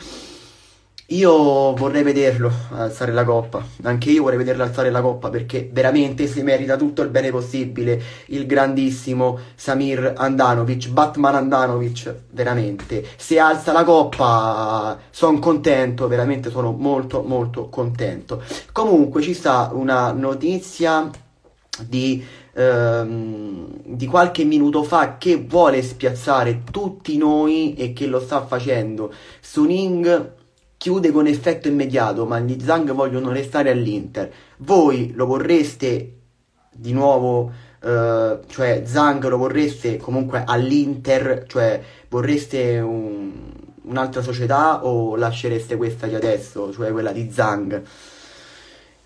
io 1.09 1.75
vorrei 1.75 2.01
vederlo 2.01 2.51
alzare 2.71 3.11
la 3.11 3.23
coppa, 3.23 3.63
anche 3.83 4.09
io 4.09 4.23
vorrei 4.23 4.39
vederlo 4.39 4.63
alzare 4.63 4.89
la 4.89 5.01
coppa 5.01 5.29
perché 5.29 5.69
veramente 5.71 6.25
si 6.25 6.41
merita 6.41 6.77
tutto 6.77 7.03
il 7.03 7.09
bene 7.09 7.29
possibile 7.29 8.01
il 8.27 8.47
grandissimo 8.47 9.37
Samir 9.53 10.13
Andanovic, 10.17 10.89
Batman 10.89 11.35
Andanovic, 11.35 12.13
veramente. 12.31 13.05
Se 13.17 13.37
alza 13.37 13.71
la 13.71 13.83
coppa 13.83 14.97
sono 15.11 15.37
contento, 15.37 16.07
veramente 16.07 16.49
sono 16.49 16.71
molto 16.71 17.21
molto 17.21 17.69
contento. 17.69 18.41
Comunque 18.71 19.21
ci 19.21 19.35
sta 19.35 19.69
una 19.73 20.11
notizia 20.11 21.07
di, 21.85 22.25
ehm, 22.53 23.67
di 23.83 24.07
qualche 24.07 24.43
minuto 24.43 24.81
fa 24.83 25.17
che 25.17 25.37
vuole 25.37 25.83
spiazzare 25.83 26.63
tutti 26.71 27.15
noi 27.17 27.75
e 27.75 27.93
che 27.93 28.07
lo 28.07 28.19
sta 28.19 28.43
facendo. 28.45 29.13
Suning 29.39 30.34
chiude 30.85 31.11
con 31.11 31.25
effetto 31.25 31.67
immediato, 31.67 32.27
ma 32.27 32.37
gli 32.37 32.63
Zhang 32.63 32.91
vogliono 32.91 33.31
restare 33.31 33.71
all'Inter. 33.71 34.31
Voi 34.57 35.13
lo 35.15 35.25
vorreste 35.25 36.17
di 36.71 36.93
nuovo, 36.93 37.51
eh, 37.81 38.39
cioè 38.45 38.83
Zhang 38.85 39.27
lo 39.27 39.37
vorreste 39.37 39.97
comunque 39.97 40.43
all'Inter, 40.45 41.45
cioè 41.47 41.81
vorreste 42.07 42.77
un, 42.77 43.31
un'altra 43.81 44.21
società 44.21 44.85
o 44.85 45.15
lascereste 45.15 45.75
questa 45.75 46.05
di 46.05 46.13
adesso, 46.13 46.71
cioè 46.71 46.91
quella 46.91 47.11
di 47.11 47.31
Zhang? 47.31 47.81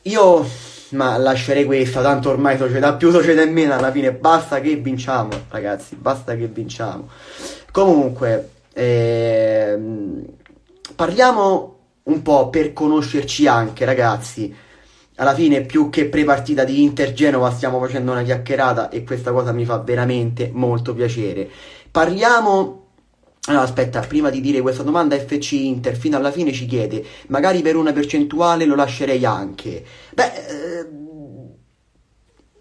Io 0.02 0.46
ma 0.90 1.16
lascerei 1.16 1.64
questa, 1.64 2.02
tanto 2.02 2.30
ormai 2.30 2.58
società 2.58 2.96
più 2.96 3.10
società 3.10 3.42
in 3.42 3.54
meno, 3.54 3.74
alla 3.74 3.92
fine 3.92 4.12
basta 4.12 4.60
che 4.60 4.76
vinciamo, 4.76 5.30
ragazzi, 5.48 5.96
basta 5.96 6.36
che 6.36 6.48
vinciamo. 6.48 7.08
Comunque, 7.72 8.50
ehm, 8.74 10.39
parliamo 10.96 11.78
un 12.04 12.22
po' 12.22 12.50
per 12.50 12.74
conoscerci 12.74 13.48
anche, 13.48 13.86
ragazzi. 13.86 14.54
Alla 15.16 15.34
fine, 15.34 15.62
più 15.62 15.90
che 15.90 16.06
pre-partita 16.06 16.64
di 16.64 16.82
Inter-Genova, 16.84 17.52
stiamo 17.52 17.80
facendo 17.80 18.12
una 18.12 18.24
chiacchierata 18.24 18.90
e 18.90 19.04
questa 19.04 19.32
cosa 19.32 19.52
mi 19.52 19.66
fa 19.66 19.80
veramente 19.80 20.50
molto 20.54 20.94
piacere. 20.94 21.50
Parliamo 21.92 22.80
allora, 23.46 23.64
aspetta, 23.64 24.02
prima 24.02 24.30
di 24.30 24.42
dire 24.42 24.62
questa 24.62 24.84
domanda, 24.84 25.18
FC 25.18 25.54
Inter 25.54 25.96
fino 25.96 26.18
alla 26.18 26.32
fine 26.32 26.52
ci 26.52 26.66
chiede, 26.68 27.04
magari 27.28 27.62
per 27.62 27.76
una 27.76 27.92
percentuale 27.94 28.66
lo 28.66 28.76
lascerei 28.76 29.26
anche. 29.26 29.84
Beh, 30.14 30.24
eh, 30.24 30.88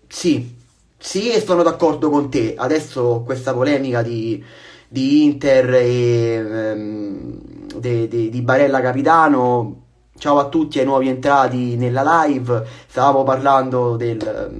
sì, 0.06 0.56
sì, 0.96 1.30
e 1.30 1.40
sono 1.42 1.62
d'accordo 1.62 2.08
con 2.08 2.30
te. 2.30 2.54
Adesso 2.56 3.22
questa 3.24 3.52
polemica 3.52 4.02
di, 4.02 4.42
di 4.88 5.24
Inter 5.24 5.74
e 5.74 6.34
ehm, 6.34 7.40
di 7.80 8.40
Barella 8.42 8.80
Capitano. 8.80 9.82
Ciao 10.18 10.38
a 10.38 10.48
tutti 10.48 10.78
ai 10.78 10.84
nuovi 10.84 11.08
entrati 11.08 11.76
nella 11.76 12.24
live. 12.24 12.64
Stavamo 12.88 13.22
parlando 13.22 13.96
del, 13.96 14.50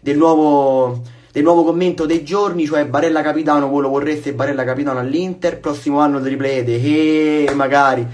del 0.00 0.16
nuovo 0.16 1.18
del 1.32 1.44
nuovo 1.44 1.62
commento 1.62 2.06
dei 2.06 2.24
giorni, 2.24 2.66
cioè 2.66 2.86
Barella 2.86 3.22
Capitano, 3.22 3.68
voi 3.68 3.82
lo 3.82 3.88
vorreste 3.88 4.32
Barella 4.32 4.64
Capitano 4.64 4.98
all'Inter, 4.98 5.60
prossimo 5.60 6.00
anno 6.00 6.20
triplete, 6.20 6.74
e 6.74 7.52
magari, 7.54 8.04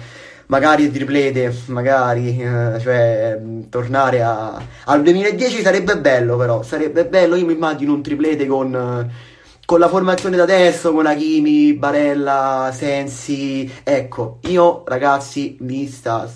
magari 0.47 0.91
triplete, 0.91 1.55
magari, 1.67 2.39
eh, 2.39 2.79
cioè, 2.79 3.41
tornare 3.71 4.23
a, 4.23 4.63
al 4.85 5.03
2010 5.03 5.63
sarebbe 5.63 5.97
bello 5.97 6.37
però, 6.37 6.63
sarebbe 6.63 7.07
bello, 7.07 7.37
io 7.37 7.47
mi 7.47 7.55
immagino 7.55 7.95
un 7.95 8.03
triplete 8.03 8.47
con, 8.47 9.11
con 9.67 9.81
la 9.81 9.89
formazione 9.89 10.37
da 10.37 10.45
adesso, 10.45 10.93
con 10.93 11.07
Hakimi, 11.07 11.75
Barella, 11.75 12.71
Sensi, 12.73 13.71
ecco, 13.83 14.39
io 14.43 14.85
ragazzi 14.87 15.57
mi 15.61 15.87
sta... 15.89 16.31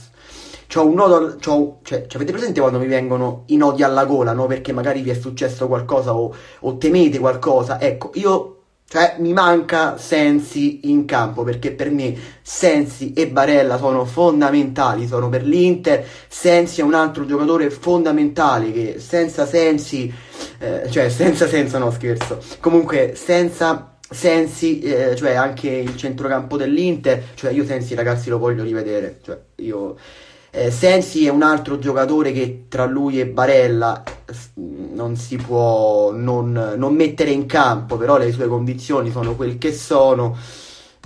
C'ho 0.67 0.87
un 0.87 0.95
nodo, 0.95 1.37
c'ho, 1.41 1.79
cioè, 1.83 2.07
cioè, 2.07 2.17
avete 2.17 2.33
presente 2.33 2.61
quando 2.61 2.79
mi 2.79 2.87
vengono 2.87 3.45
i 3.47 3.57
nodi 3.57 3.83
alla 3.83 4.05
gola, 4.05 4.33
no? 4.33 4.47
Perché 4.47 4.73
magari 4.73 5.01
vi 5.01 5.11
è 5.11 5.15
successo 5.15 5.67
qualcosa 5.69 6.15
o, 6.15 6.35
o 6.61 6.77
temete 6.77 7.19
qualcosa, 7.19 7.81
ecco, 7.81 8.11
io 8.15 8.60
cioè, 8.93 9.15
mi 9.19 9.33
manca 9.33 9.97
Sensi 9.99 10.91
in 10.91 11.05
campo 11.05 11.45
perché 11.45 11.71
per 11.71 11.93
me 11.93 12.13
Sensi 12.43 13.13
e 13.13 13.29
Barella 13.29 13.79
sono 13.79 14.05
fondamentali, 14.05 15.07
sono 15.07 15.29
per 15.29 15.45
l'Inter. 15.45 16.05
Sensi 16.27 16.81
è 16.81 16.83
un 16.83 16.95
altro 16.95 17.25
giocatore 17.25 17.71
fondamentale 17.71 18.73
che 18.73 18.97
senza 18.99 19.47
Sensi, 19.47 20.13
eh, 20.59 20.91
cioè 20.91 21.09
senza 21.09 21.47
senso, 21.47 21.79
no 21.79 21.93
scherzo. 21.93 22.41
Comunque, 22.59 23.13
senza 23.15 23.97
Sensi, 24.11 24.81
eh, 24.81 25.15
cioè 25.15 25.35
anche 25.35 25.69
il 25.69 25.97
centrocampo 25.97 26.57
dell'Inter, 26.57 27.27
cioè 27.35 27.53
io 27.53 27.65
Sensi 27.65 27.95
ragazzi 27.95 28.29
lo 28.29 28.39
voglio 28.39 28.65
rivedere, 28.65 29.21
cioè 29.23 29.39
io 29.59 29.97
eh, 30.53 30.71
Sensi 30.73 31.27
è 31.27 31.31
un 31.31 31.43
altro 31.43 31.79
giocatore 31.79 32.33
che 32.33 32.65
tra 32.69 32.85
lui 32.85 33.21
e 33.21 33.27
Barella 33.27 34.03
non 34.57 35.17
si 35.17 35.37
può 35.37 36.11
non, 36.13 36.75
non, 36.77 36.95
mettere 36.95 37.31
in 37.31 37.47
campo, 37.47 37.97
però 37.97 38.19
le 38.19 38.33
sue 38.33 38.49
condizioni 38.49 39.11
sono 39.11 39.37
quel 39.37 39.59
che 39.59 39.73
sono. 39.73 40.37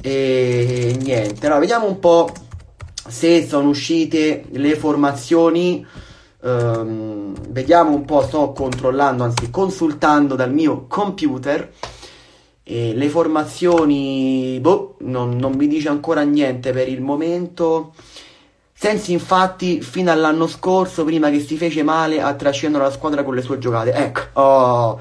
E 0.00 0.96
niente, 1.00 1.44
allora 1.44 1.60
vediamo 1.60 1.86
un 1.86 1.98
po' 1.98 2.32
se 3.06 3.46
sono 3.46 3.68
uscite 3.68 4.44
le 4.50 4.76
formazioni. 4.76 5.86
Um, 6.40 7.34
vediamo 7.48 7.94
un 7.94 8.04
po', 8.04 8.22
sto 8.22 8.52
controllando, 8.52 9.24
anzi 9.24 9.50
consultando 9.50 10.34
dal 10.36 10.52
mio 10.52 10.86
computer. 10.86 11.70
E 12.62 12.94
le 12.94 13.08
formazioni, 13.10 14.58
boh, 14.58 14.96
non, 15.00 15.36
non 15.36 15.52
mi 15.52 15.68
dice 15.68 15.88
ancora 15.88 16.22
niente 16.22 16.72
per 16.72 16.88
il 16.88 17.02
momento. 17.02 17.92
Sensi 18.76 19.12
infatti 19.12 19.80
fino 19.80 20.10
all'anno 20.10 20.46
scorso, 20.46 21.04
prima 21.04 21.30
che 21.30 21.40
si 21.40 21.56
fece 21.56 21.82
male, 21.82 22.20
ha 22.20 22.34
trascinato 22.34 22.82
la 22.82 22.90
squadra 22.90 23.22
con 23.22 23.34
le 23.34 23.40
sue 23.40 23.58
giocate. 23.58 23.92
Ecco, 23.92 24.40
oh, 24.40 25.00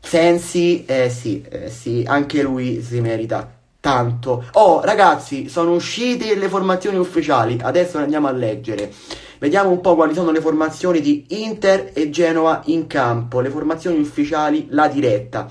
Sensi, 0.00 0.84
eh 0.86 1.10
sì, 1.10 1.44
eh 1.48 1.68
sì, 1.68 2.02
anche 2.06 2.42
lui 2.42 2.82
si 2.82 3.00
merita 3.00 3.48
tanto. 3.78 4.44
Oh, 4.52 4.80
ragazzi, 4.82 5.48
sono 5.48 5.74
uscite 5.74 6.34
le 6.34 6.48
formazioni 6.48 6.96
ufficiali, 6.96 7.58
adesso 7.62 7.98
le 7.98 8.04
andiamo 8.04 8.26
a 8.26 8.32
leggere. 8.32 8.92
Vediamo 9.38 9.70
un 9.70 9.80
po' 9.80 9.94
quali 9.94 10.14
sono 10.14 10.32
le 10.32 10.40
formazioni 10.40 11.00
di 11.00 11.26
Inter 11.28 11.92
e 11.94 12.10
Genova 12.10 12.62
in 12.66 12.86
campo, 12.86 13.40
le 13.40 13.50
formazioni 13.50 13.98
ufficiali, 13.98 14.66
la 14.70 14.88
diretta. 14.88 15.48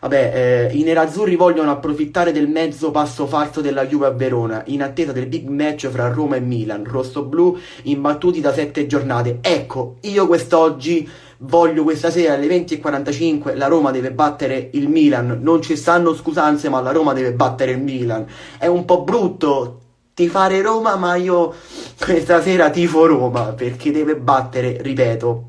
Vabbè, 0.00 0.68
eh, 0.70 0.76
i 0.76 0.82
nerazzurri 0.82 1.34
vogliono 1.34 1.70
approfittare 1.70 2.30
del 2.30 2.48
mezzo 2.48 2.90
passo 2.90 3.26
falso 3.26 3.60
della 3.60 3.86
Juve 3.86 4.06
a 4.06 4.10
Verona, 4.10 4.62
in 4.66 4.82
attesa 4.82 5.12
del 5.12 5.26
big 5.26 5.48
match 5.48 5.88
fra 5.88 6.08
Roma 6.08 6.36
e 6.36 6.40
Milan, 6.40 6.84
rosso-blu 6.84 7.58
imbattuti 7.84 8.40
da 8.40 8.52
sette 8.52 8.86
giornate. 8.86 9.38
Ecco, 9.40 9.96
io 10.02 10.26
quest'oggi 10.26 11.08
voglio 11.38 11.82
questa 11.82 12.10
sera 12.10 12.34
alle 12.34 12.46
20.45 12.46 13.56
la 13.56 13.66
Roma 13.66 13.90
deve 13.90 14.12
battere 14.12 14.70
il 14.72 14.88
Milan, 14.88 15.38
non 15.40 15.62
ci 15.62 15.76
stanno 15.76 16.14
scusanze 16.14 16.68
ma 16.68 16.80
la 16.80 16.92
Roma 16.92 17.12
deve 17.12 17.32
battere 17.32 17.72
il 17.72 17.80
Milan. 17.80 18.26
È 18.56 18.66
un 18.66 18.84
po' 18.84 19.02
brutto 19.02 19.80
tifare 20.14 20.62
Roma 20.62 20.96
ma 20.96 21.14
io 21.16 21.54
questa 22.00 22.40
sera 22.42 22.70
tifo 22.70 23.06
Roma 23.06 23.52
perché 23.52 23.90
deve 23.90 24.16
battere, 24.16 24.78
ripeto, 24.80 25.44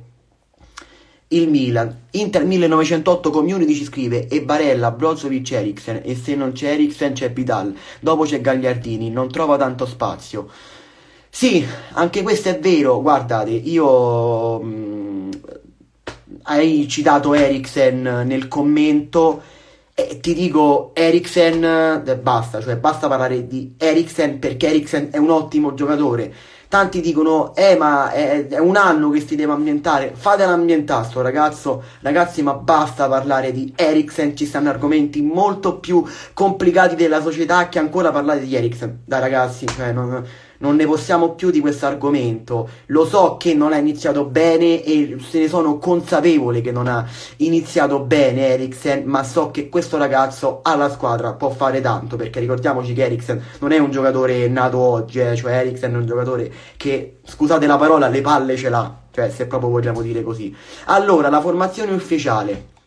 il 1.30 1.50
Milan. 1.50 2.08
Inter 2.12 2.46
1908 2.46 3.30
Community 3.30 3.74
ci 3.74 3.84
scrive 3.84 4.28
e 4.28 4.42
Barella, 4.42 4.92
Brozovic, 4.92 5.52
Eriksen 5.52 6.02
e 6.04 6.16
se 6.16 6.36
non 6.36 6.54
c'è 6.54 6.72
Eriksen 6.72 7.14
c'è 7.14 7.32
Vidal. 7.32 7.76
Dopo 8.00 8.24
c'è 8.24 8.42
Gagliardini, 8.42 9.10
non 9.10 9.30
trova 9.30 9.58
tanto 9.58 9.86
spazio. 9.86 10.48
Sì, 11.30 11.66
anche 11.94 12.24
questo 12.24 12.50
è 12.50 12.60
vero. 12.60 13.02
Guardate, 13.02 13.52
io 13.52 14.60
mh, 14.60 14.68
mm, 14.68 15.30
hai 16.44 16.88
citato 16.88 17.34
Eriksen 17.34 18.24
nel 18.26 18.48
commento 18.48 19.42
e 19.94 20.20
ti 20.20 20.34
dico 20.34 20.92
Eriksen 20.94 21.64
eh, 22.06 22.18
basta, 22.18 22.62
cioè 22.62 22.78
basta 22.78 23.08
parlare 23.08 23.46
di 23.48 23.76
Eriksen 23.78 24.40
perché 24.40 24.68
Eriksen 24.68 25.10
è 25.12 25.18
un 25.18 25.30
ottimo 25.30 25.74
giocatore 25.74 26.34
Tanti 26.70 27.02
dicono, 27.02 27.56
eh 27.56 27.76
ma 27.76 28.12
è, 28.12 28.46
è 28.46 28.60
un 28.60 28.76
anno 28.76 29.10
che 29.10 29.26
si 29.26 29.36
deve 29.36 29.54
ambientare. 29.54 30.14
Fate 30.16 30.46
l'ambientare 30.46 31.04
sto 31.04 31.22
ragazzo, 31.22 31.82
ragazzi 32.02 32.44
ma 32.44 32.54
basta 32.54 33.10
parlare 33.10 33.52
di 33.52 33.74
Eriksen, 33.76 34.36
ci 34.36 34.46
stanno 34.46 34.70
argomenti 34.70 35.24
molto 35.24 35.80
più 35.80 36.06
complicati 36.32 36.94
della 36.94 37.22
società 37.22 37.70
che 37.70 37.80
ancora 37.80 38.12
parlare 38.12 38.42
di 38.42 38.56
Eriksen. 38.56 39.00
Dai 39.04 39.20
ragazzi, 39.20 39.66
cioè 39.66 39.92
non 39.92 40.24
non 40.60 40.76
ne 40.76 40.86
possiamo 40.86 41.34
più 41.34 41.50
di 41.52 41.60
questo 41.60 41.86
argomento. 41.86 42.70
Lo 42.88 43.06
so 43.06 43.38
che 43.38 43.54
non 43.54 43.74
ha 43.74 43.78
iniziato 43.78 44.26
bene 44.26 44.84
e 44.84 45.18
se 45.20 45.40
ne 45.40 45.48
sono 45.48 45.78
consapevole 45.78 46.62
che 46.62 46.72
non 46.72 46.88
ha 46.88 47.06
iniziato 47.38 48.00
bene 48.00 48.48
Eriksen, 48.48 49.04
ma 49.06 49.24
so 49.24 49.52
che 49.52 49.70
questo 49.70 49.98
ragazzo 49.98 50.60
alla 50.64 50.90
squadra 50.90 51.34
può 51.34 51.50
fare 51.50 51.82
tanto, 51.82 52.16
perché 52.16 52.40
ricordiamoci 52.40 52.94
che 52.94 53.04
Eriksen 53.04 53.42
non 53.60 53.72
è 53.72 53.78
un 53.78 53.92
giocatore 53.92 54.48
nato 54.48 54.78
oggi, 54.78 55.20
eh, 55.20 55.36
cioè 55.36 55.54
Eriksen 55.54 55.94
è 55.94 55.98
un 55.98 56.06
giocatore 56.06 56.52
che, 56.78 57.18
scusate 57.24 57.66
la 57.66 57.78
parola, 57.78 58.08
le 58.08 58.22
palle 58.22 58.58
ce 58.58 58.70
l'ha, 58.70 58.94
cioè 59.12 59.30
se 59.30 59.46
proprio 59.48 59.70
vogliamo 59.70 60.02
dire 60.02 60.24
così. 60.24 60.56
Allora, 60.86 61.30
la 61.30 61.42
formazione 61.42 61.92
ufficiale. 61.92 62.78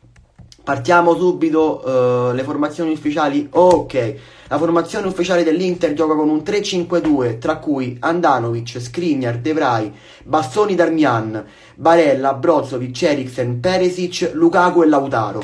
Partiamo 0.65 1.17
subito, 1.17 1.83
uh, 1.85 2.33
le 2.33 2.45
formazioni 2.45 2.93
ufficiali, 2.93 3.49
ok. 3.51 4.15
La 4.53 4.59
formazione 4.59 5.07
ufficiale 5.07 5.45
dell'Inter 5.45 5.95
gioca 5.95 6.15
con 6.15 6.29
un 6.29 6.41
3-5-2, 6.41 7.39
tra 7.39 7.57
cui 7.57 7.97
Andanovic, 7.99 8.79
Skriniar, 8.83 9.39
Devrai, 9.39 9.91
Bastoni 10.25 10.75
Darmian, 10.75 11.43
Barella, 11.75 12.35
Brozovic, 12.35 13.03
Eriksen, 13.03 13.61
Peresic, 13.61 14.33
Lukaku 14.35 14.83
e 14.83 14.89
Lautaro. 14.89 15.43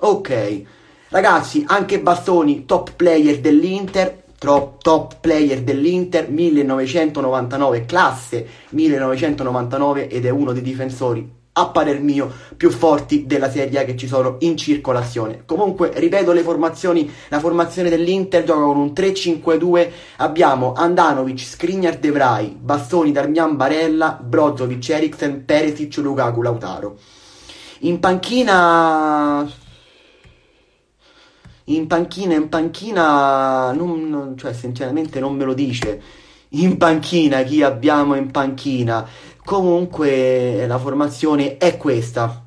Ok, 0.00 0.62
ragazzi, 1.08 1.64
anche 1.66 2.00
Bastoni, 2.00 2.66
top 2.66 2.92
player 2.94 3.40
dell'Inter, 3.40 4.24
top 4.38 5.16
player 5.20 5.62
dell'Inter 5.62 6.28
1999, 6.28 7.86
classe 7.86 8.46
1999 8.68 10.08
ed 10.08 10.26
è 10.26 10.30
uno 10.30 10.52
dei 10.52 10.60
difensori 10.60 11.40
a 11.54 11.68
parer 11.68 12.00
mio 12.00 12.32
più 12.56 12.70
forti 12.70 13.26
della 13.26 13.50
Serie 13.50 13.80
A 13.80 13.84
che 13.84 13.96
ci 13.96 14.06
sono 14.06 14.36
in 14.40 14.56
circolazione. 14.56 15.42
Comunque, 15.44 15.92
ripeto 15.94 16.32
le 16.32 16.42
formazioni, 16.42 17.10
la 17.28 17.40
formazione 17.40 17.90
dell'Inter 17.90 18.44
gioca 18.44 18.62
con 18.62 18.78
un 18.78 18.92
3-5-2, 18.94 19.90
abbiamo 20.16 20.72
Andanovic, 20.72 21.40
Skriniar, 21.40 21.98
Devrai, 21.98 22.56
Bastoni, 22.58 23.12
Darmian, 23.12 23.56
Barella, 23.56 24.18
Brozovic, 24.22 24.88
Eriksen, 24.88 25.44
Perisic, 25.44 25.96
Lukaku, 25.98 26.40
Lautaro. 26.40 26.96
In 27.80 27.98
panchina 27.98 29.50
in 31.64 31.86
panchina, 31.86 32.34
in 32.34 32.48
panchina, 32.48 33.72
non, 33.72 34.08
non, 34.08 34.36
cioè 34.36 34.52
sinceramente 34.52 35.20
non 35.20 35.36
me 35.36 35.44
lo 35.44 35.54
dice. 35.54 36.02
In 36.54 36.76
panchina, 36.76 37.42
chi 37.44 37.62
abbiamo 37.62 38.14
in 38.14 38.30
panchina? 38.30 39.06
Comunque 39.44 40.66
la 40.66 40.78
formazione 40.78 41.56
è 41.56 41.76
questa. 41.76 42.44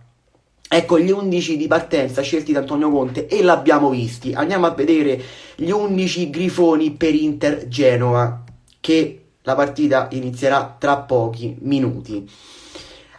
Ecco 0.67 0.99
gli 0.99 1.12
11 1.12 1.58
di 1.58 1.67
partenza 1.67 2.21
scelti 2.21 2.51
da 2.51 2.60
Antonio 2.60 2.89
Conte 2.89 3.27
e 3.27 3.43
l'abbiamo 3.43 3.89
visti. 3.89 4.34
Andiamo 4.34 4.65
a 4.65 4.71
vedere 4.71 5.21
gli 5.55 5.69
11 5.69 6.29
grifoni 6.29 6.91
per 6.91 7.13
Inter 7.13 7.67
Genova 7.67 8.43
che 8.79 9.25
la 9.41 9.55
partita 9.55 10.08
inizierà 10.12 10.75
tra 10.77 10.97
pochi 10.97 11.55
minuti. 11.62 12.27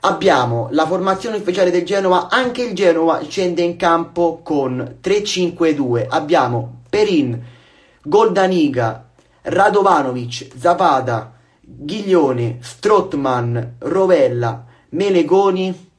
Abbiamo 0.01 0.69
la 0.71 0.87
formazione 0.87 1.37
ufficiale 1.37 1.71
del 1.71 1.85
Genova, 1.85 2.29
anche 2.29 2.63
il 2.63 2.75
Genova 2.75 3.23
scende 3.27 3.63
in 3.63 3.77
campo 3.77 4.41
con 4.43 4.99
3-5-2. 5.03 6.07
Abbiamo 6.09 6.83
Perin, 6.89 7.43
Goldaniga, 8.03 9.09
Radovanovic, 9.43 10.49
Zapata, 10.59 11.36
Ghiglione, 11.69 12.59
Strottman, 12.61 13.75
Rovella, 13.79 14.65
Melegoni, 14.91 15.91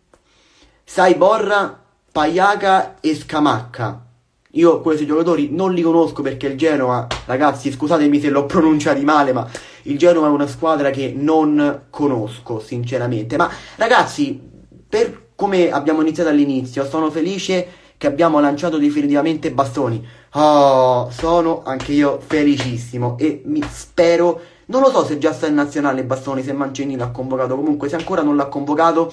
Saiborra, 0.84 1.84
Paiaca 2.10 3.00
e 3.02 3.14
Scamacca. 3.14 4.06
Io 4.52 4.80
questi 4.80 5.06
giocatori 5.06 5.50
non 5.52 5.74
li 5.74 5.82
conosco 5.82 6.22
perché 6.22 6.48
il 6.48 6.58
Genoa, 6.58 7.06
ragazzi, 7.26 7.70
scusatemi 7.70 8.20
se 8.20 8.30
l'ho 8.30 8.46
pronunciati 8.48 9.04
male, 9.04 9.34
ma 9.34 9.48
il 9.84 9.98
Genoa 9.98 10.28
è 10.28 10.32
una 10.32 10.48
squadra 10.48 10.90
che 10.90 11.14
non 11.16 11.88
conosco, 11.90 12.62
sinceramente. 12.62 13.36
Ma 13.36 13.52
ragazzi, 13.76 14.40
per 14.88 15.32
come 15.36 15.70
abbiamo 15.70 16.02
iniziato 16.02 16.30
all'inizio, 16.30 16.86
sono 16.86 17.12
felice 17.12 17.68
che 17.98 18.08
abbiamo 18.08 18.40
lanciato 18.40 18.78
definitivamente 18.78 19.52
bastoni. 19.52 20.06
Oh, 20.34 21.10
sono 21.12 21.64
anche 21.66 21.92
io 21.92 22.20
felicissimo 22.26 23.18
e 23.18 23.42
mi 23.46 23.62
spero, 23.70 24.40
non 24.68 24.82
lo 24.82 24.90
so 24.90 25.06
se 25.06 25.18
già 25.18 25.34
sta 25.34 25.48
in 25.48 25.56
nazionale 25.56 26.04
Bastoni, 26.04 26.44
se 26.44 26.54
Mancini 26.54 26.96
l'ha 26.96 27.10
convocato, 27.10 27.56
comunque 27.56 27.90
se 27.90 27.96
ancora 27.96 28.22
non 28.22 28.36
l'ha 28.36 28.48
convocato, 28.48 29.12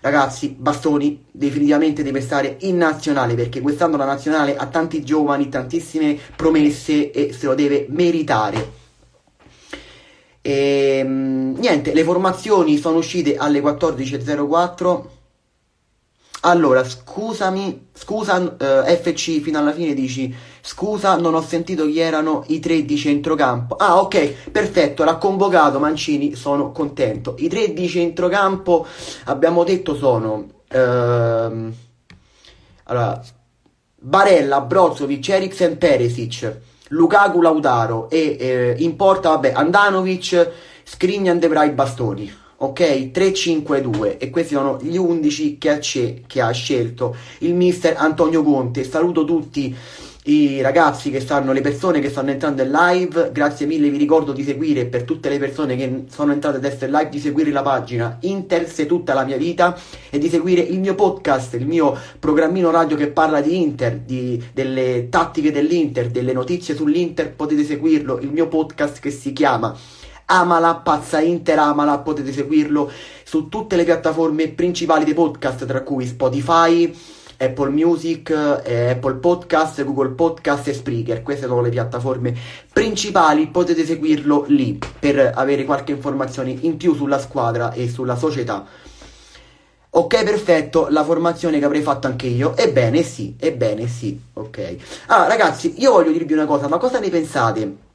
ragazzi, 0.00 0.54
Bastoni 0.58 1.26
definitivamente 1.30 2.02
deve 2.02 2.20
stare 2.20 2.56
in 2.60 2.76
nazionale 2.76 3.34
perché 3.34 3.60
quest'anno 3.60 3.96
la 3.96 4.04
nazionale 4.04 4.56
ha 4.56 4.66
tanti 4.66 5.04
giovani, 5.04 5.48
tantissime 5.48 6.18
promesse 6.34 7.10
e 7.10 7.32
se 7.32 7.46
lo 7.46 7.54
deve 7.54 7.86
meritare. 7.90 8.80
E, 10.42 10.98
ehm, 10.98 11.56
niente, 11.58 11.94
le 11.94 12.02
formazioni 12.02 12.76
sono 12.76 12.98
uscite 12.98 13.36
alle 13.36 13.60
14.04. 13.60 15.04
Allora, 16.44 16.82
scusami, 16.82 17.90
scusa, 17.92 18.56
eh, 18.56 18.96
FC 18.96 19.40
fino 19.40 19.60
alla 19.60 19.72
fine 19.72 19.94
dici, 19.94 20.34
scusa, 20.60 21.16
non 21.16 21.34
ho 21.34 21.40
sentito 21.40 21.86
chi 21.86 22.00
erano 22.00 22.42
i 22.48 22.58
tre 22.58 22.84
di 22.84 22.96
centrocampo. 22.96 23.76
Ah, 23.76 24.00
ok, 24.00 24.50
perfetto, 24.50 25.04
l'ha 25.04 25.16
convocato 25.18 25.78
Mancini, 25.78 26.34
sono 26.34 26.72
contento. 26.72 27.36
I 27.38 27.48
tre 27.48 27.72
di 27.72 27.88
centrocampo, 27.88 28.86
abbiamo 29.26 29.62
detto, 29.62 29.94
sono... 29.94 30.48
Ehm, 30.68 31.72
allora, 32.84 33.22
Barella, 33.94 34.60
Brozovic, 34.62 35.28
Eriksen, 35.28 35.78
Peresic. 35.78 36.60
Lukaku 36.88 37.40
Lautaro 37.40 38.10
e 38.10 38.36
eh, 38.38 38.74
in 38.78 38.96
porta, 38.96 39.30
vabbè, 39.30 39.52
Andanovic, 39.54 40.50
Skriniar, 40.82 41.36
Debray, 41.36 41.70
Bastoni. 41.70 42.40
Ok, 42.62 43.10
3-5-2 43.12 44.18
e 44.18 44.30
questi 44.30 44.54
sono 44.54 44.78
gli 44.80 44.96
11 44.96 45.58
che 45.58 45.68
ha, 45.68 45.78
che 45.78 46.40
ha 46.40 46.50
scelto 46.52 47.16
il 47.38 47.54
mister 47.54 47.96
Antonio 47.98 48.44
Conte. 48.44 48.84
Saluto 48.84 49.24
tutti 49.24 49.74
i 50.26 50.60
ragazzi 50.60 51.10
che 51.10 51.18
stanno, 51.18 51.52
le 51.52 51.60
persone 51.60 51.98
che 51.98 52.08
stanno 52.08 52.30
entrando 52.30 52.62
in 52.62 52.70
live, 52.70 53.30
grazie 53.32 53.66
mille, 53.66 53.90
vi 53.90 53.96
ricordo 53.96 54.30
di 54.30 54.44
seguire 54.44 54.86
per 54.86 55.02
tutte 55.02 55.28
le 55.28 55.40
persone 55.40 55.74
che 55.74 56.04
sono 56.08 56.30
entrate 56.30 56.58
ad 56.58 56.64
essere 56.64 56.92
live, 56.92 57.08
di 57.08 57.18
seguire 57.18 57.50
la 57.50 57.62
pagina 57.62 58.18
Inter 58.20 58.70
se 58.70 58.86
tutta 58.86 59.12
la 59.12 59.24
mia 59.24 59.36
vita 59.36 59.76
e 60.08 60.18
di 60.18 60.28
seguire 60.28 60.60
il 60.60 60.78
mio 60.78 60.94
podcast, 60.94 61.54
il 61.54 61.66
mio 61.66 61.98
programmino 62.20 62.70
radio 62.70 62.96
che 62.96 63.08
parla 63.08 63.40
di 63.40 63.60
Inter, 63.60 63.98
di, 63.98 64.40
delle 64.54 65.08
tattiche 65.08 65.50
dell'Inter, 65.50 66.10
delle 66.10 66.32
notizie 66.32 66.76
sull'Inter, 66.76 67.34
potete 67.34 67.64
seguirlo, 67.64 68.20
il 68.20 68.30
mio 68.30 68.46
podcast 68.46 69.00
che 69.00 69.10
si 69.10 69.32
chiama 69.32 69.76
Amala, 70.32 70.76
Pazza 70.76 71.20
Inter 71.20 71.58
Amala, 71.58 71.98
potete 71.98 72.32
seguirlo 72.32 72.90
su 73.22 73.48
tutte 73.50 73.76
le 73.76 73.84
piattaforme 73.84 74.48
principali 74.48 75.04
dei 75.04 75.12
podcast, 75.12 75.66
tra 75.66 75.82
cui 75.82 76.06
Spotify, 76.06 76.90
Apple 77.36 77.68
Music, 77.68 78.30
eh, 78.64 78.90
Apple 78.92 79.16
Podcast, 79.16 79.84
Google 79.84 80.10
Podcast 80.10 80.68
e 80.68 80.72
Spreaker. 80.72 81.22
Queste 81.22 81.46
sono 81.46 81.60
le 81.60 81.68
piattaforme 81.68 82.34
principali, 82.72 83.48
potete 83.48 83.84
seguirlo 83.84 84.46
lì 84.48 84.78
per 84.98 85.32
avere 85.34 85.64
qualche 85.64 85.92
informazione 85.92 86.56
in 86.60 86.78
più 86.78 86.94
sulla 86.94 87.18
squadra 87.18 87.72
e 87.72 87.90
sulla 87.90 88.16
società. 88.16 88.64
Ok, 89.94 90.24
perfetto, 90.24 90.86
la 90.88 91.04
formazione 91.04 91.58
che 91.58 91.66
avrei 91.66 91.82
fatto 91.82 92.06
anche 92.06 92.26
io. 92.26 92.56
Ebbene 92.56 93.02
sì, 93.02 93.36
ebbene 93.38 93.86
sì, 93.86 94.18
ok. 94.32 94.76
Allora 95.08 95.28
ragazzi, 95.28 95.74
io 95.76 95.92
voglio 95.92 96.10
dirvi 96.10 96.32
una 96.32 96.46
cosa, 96.46 96.68
ma 96.68 96.78
cosa 96.78 96.98
ne 97.00 97.10
pensate? 97.10 97.90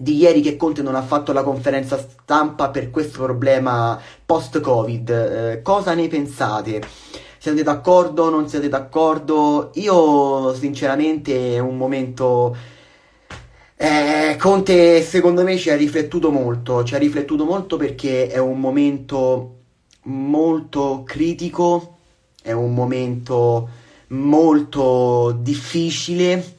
Di 0.00 0.16
ieri 0.16 0.40
che 0.40 0.56
Conte 0.56 0.80
non 0.80 0.94
ha 0.94 1.02
fatto 1.02 1.32
la 1.32 1.42
conferenza 1.42 1.98
stampa 1.98 2.70
per 2.70 2.90
questo 2.90 3.24
problema 3.24 4.00
post-Covid. 4.24 5.10
Eh, 5.10 5.62
cosa 5.62 5.92
ne 5.94 6.06
pensate? 6.06 6.80
Siete 7.38 7.64
d'accordo? 7.64 8.30
Non 8.30 8.48
siete 8.48 8.68
d'accordo? 8.68 9.70
Io 9.74 10.54
sinceramente 10.54 11.54
è 11.54 11.58
un 11.58 11.76
momento... 11.76 12.56
Eh, 13.76 14.36
Conte 14.38 15.02
secondo 15.02 15.42
me 15.42 15.56
ci 15.56 15.70
ha 15.70 15.76
riflettuto 15.76 16.30
molto, 16.30 16.84
ci 16.84 16.94
ha 16.94 16.98
riflettuto 16.98 17.44
molto 17.44 17.76
perché 17.76 18.28
è 18.28 18.38
un 18.38 18.58
momento 18.58 19.56
molto 20.04 21.02
critico, 21.04 21.98
è 22.42 22.52
un 22.52 22.72
momento 22.74 23.68
molto 24.08 25.36
difficile 25.40 26.57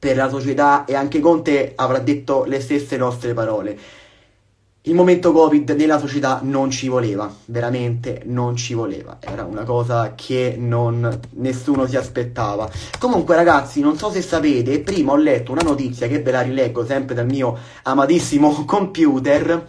per 0.00 0.16
la 0.16 0.30
società 0.30 0.86
e 0.86 0.94
anche 0.94 1.20
Conte 1.20 1.74
avrà 1.76 1.98
detto 1.98 2.44
le 2.44 2.58
stesse 2.60 2.96
nostre 2.96 3.34
parole. 3.34 3.78
Il 4.84 4.94
momento 4.94 5.30
Covid 5.30 5.68
nella 5.72 5.98
società 5.98 6.40
non 6.42 6.70
ci 6.70 6.88
voleva, 6.88 7.30
veramente 7.44 8.22
non 8.24 8.56
ci 8.56 8.72
voleva, 8.72 9.18
era 9.20 9.44
una 9.44 9.62
cosa 9.64 10.14
che 10.14 10.54
non, 10.56 11.20
nessuno 11.32 11.86
si 11.86 11.96
aspettava. 11.96 12.66
Comunque 12.98 13.36
ragazzi, 13.36 13.82
non 13.82 13.98
so 13.98 14.10
se 14.10 14.22
sapete, 14.22 14.80
prima 14.80 15.12
ho 15.12 15.16
letto 15.16 15.52
una 15.52 15.60
notizia 15.60 16.08
che 16.08 16.22
ve 16.22 16.30
la 16.30 16.40
rileggo 16.40 16.86
sempre 16.86 17.14
dal 17.14 17.26
mio 17.26 17.58
amatissimo 17.82 18.64
computer. 18.64 19.66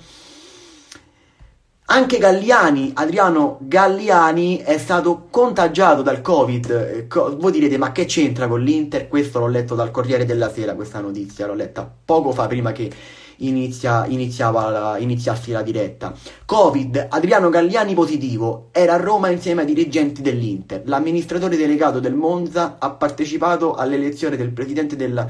Anche 1.94 2.20
Galliani, 2.20 2.92
Adriano 2.94 3.58
Galliani 3.60 4.60
è 4.60 4.78
stato 4.78 5.28
contagiato 5.30 6.02
dal 6.02 6.22
Covid. 6.22 7.06
voi 7.36 7.52
direte, 7.52 7.78
ma 7.78 7.92
che 7.92 8.06
c'entra 8.06 8.48
con 8.48 8.62
l'Inter? 8.62 9.10
Questo 9.10 9.40
l'ho 9.40 9.48
letto 9.48 9.76
dal 9.76 9.92
Corriere 9.92 10.24
della 10.24 10.50
Sera, 10.50 10.74
questa 10.74 11.02
notizia, 11.02 11.48
l'ho 11.48 11.54
letta 11.54 11.94
poco 12.06 12.32
fa 12.32 12.48
prima 12.48 12.72
che 12.72 12.90
inizia, 13.40 14.06
iniziava 14.06 14.70
la, 14.70 14.98
iniziassi 15.00 15.52
la 15.52 15.64
diretta. 15.64 16.14
Covid, 16.46 17.08
Adriano 17.10 17.50
Galliani 17.50 17.94
positivo, 17.94 18.70
era 18.72 18.94
a 18.94 18.98
Roma 18.98 19.28
insieme 19.28 19.64
ai 19.64 19.68
dirigenti 19.68 20.22
dell'Inter. 20.22 20.84
L'amministratore 20.86 21.58
delegato 21.58 22.00
del 22.00 22.16
Monza 22.16 22.78
ha 22.80 22.92
partecipato 22.92 23.76
all'elezione 23.76 24.38
del 24.38 24.52
presidente 24.52 24.96
della 24.96 25.28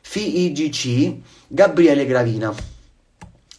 FIGC, 0.00 1.16
Gabriele 1.48 2.06
Gravina. 2.06 2.50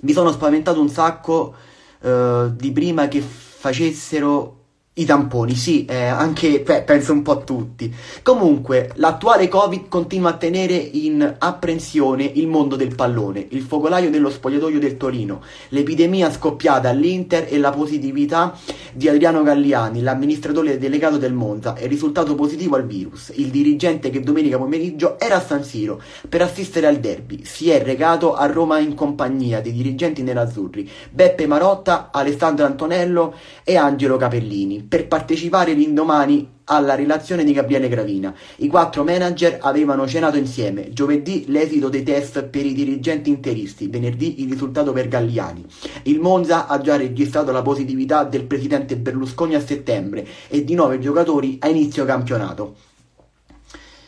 Mi 0.01 0.13
sono 0.13 0.31
spaventato 0.31 0.81
un 0.81 0.89
sacco 0.89 1.53
uh, 2.01 2.53
di 2.55 2.71
prima 2.71 3.07
che 3.07 3.21
facessero 3.21 4.58
i 4.99 5.05
tamponi, 5.05 5.55
sì, 5.55 5.85
eh, 5.85 6.07
anche 6.07 6.59
beh, 6.59 6.81
penso 6.81 7.13
un 7.13 7.21
po' 7.21 7.31
a 7.31 7.37
tutti. 7.37 7.93
Comunque, 8.21 8.91
l'attuale 8.95 9.47
Covid 9.47 9.87
continua 9.87 10.31
a 10.31 10.37
tenere 10.37 10.75
in 10.75 11.35
apprensione 11.37 12.25
il 12.25 12.47
mondo 12.47 12.75
del 12.75 12.93
pallone, 12.93 13.45
il 13.51 13.61
focolaio 13.61 14.09
dello 14.09 14.29
spogliatoio 14.29 14.77
del 14.77 14.97
Torino, 14.97 15.41
l'epidemia 15.69 16.29
scoppiata 16.29 16.89
all'Inter 16.89 17.47
e 17.49 17.57
la 17.59 17.69
positività 17.69 18.57
di 18.91 19.07
Adriano 19.07 19.41
Galliani, 19.41 20.01
l'amministratore 20.01 20.77
delegato 20.77 21.17
del 21.17 21.33
Monza, 21.33 21.75
è 21.75 21.87
risultato 21.87 22.35
positivo 22.35 22.75
al 22.75 22.85
virus. 22.85 23.31
Il 23.35 23.51
dirigente 23.51 24.09
che 24.09 24.19
domenica 24.19 24.57
pomeriggio 24.57 25.17
era 25.17 25.37
a 25.37 25.41
San 25.41 25.63
Siro 25.63 26.01
per 26.27 26.41
assistere 26.41 26.87
al 26.87 26.97
derby. 26.97 27.45
Si 27.45 27.69
è 27.69 27.81
recato 27.81 28.35
a 28.35 28.47
Roma 28.47 28.79
in 28.79 28.95
compagnia 28.95 29.61
dei 29.61 29.71
dirigenti 29.71 30.23
nerazzurri 30.23 30.89
Beppe 31.09 31.47
Marotta, 31.47 32.09
Alessandro 32.11 32.65
Antonello 32.65 33.33
e 33.63 33.77
Angelo 33.77 34.17
Capellini 34.17 34.87
per 34.89 35.07
partecipare 35.07 35.73
l'indomani 35.73 36.57
alla 36.65 36.95
relazione 36.95 37.43
di 37.43 37.53
Gabriele 37.53 37.87
Gravina. 37.87 38.33
I 38.57 38.67
quattro 38.67 39.03
manager 39.03 39.59
avevano 39.61 40.07
cenato 40.07 40.37
insieme. 40.37 40.91
Giovedì 40.91 41.45
l'esito 41.47 41.89
dei 41.89 42.03
test 42.03 42.43
per 42.43 42.65
i 42.65 42.73
dirigenti 42.73 43.29
interisti, 43.29 43.87
venerdì 43.87 44.41
il 44.41 44.49
risultato 44.49 44.91
per 44.91 45.07
Galliani. 45.07 45.63
Il 46.03 46.19
Monza 46.19 46.67
ha 46.67 46.79
già 46.81 46.97
registrato 46.97 47.51
la 47.51 47.61
positività 47.61 48.23
del 48.23 48.45
presidente 48.45 48.97
Berlusconi 48.97 49.53
a 49.53 49.61
settembre 49.61 50.25
e 50.47 50.63
di 50.63 50.73
nove 50.73 50.99
giocatori 50.99 51.57
a 51.61 51.67
inizio 51.67 52.03
campionato. 52.05 52.75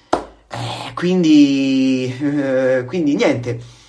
Eh, 0.10 0.94
quindi, 0.96 2.14
eh, 2.20 2.84
quindi 2.88 3.16
niente. 3.16 3.80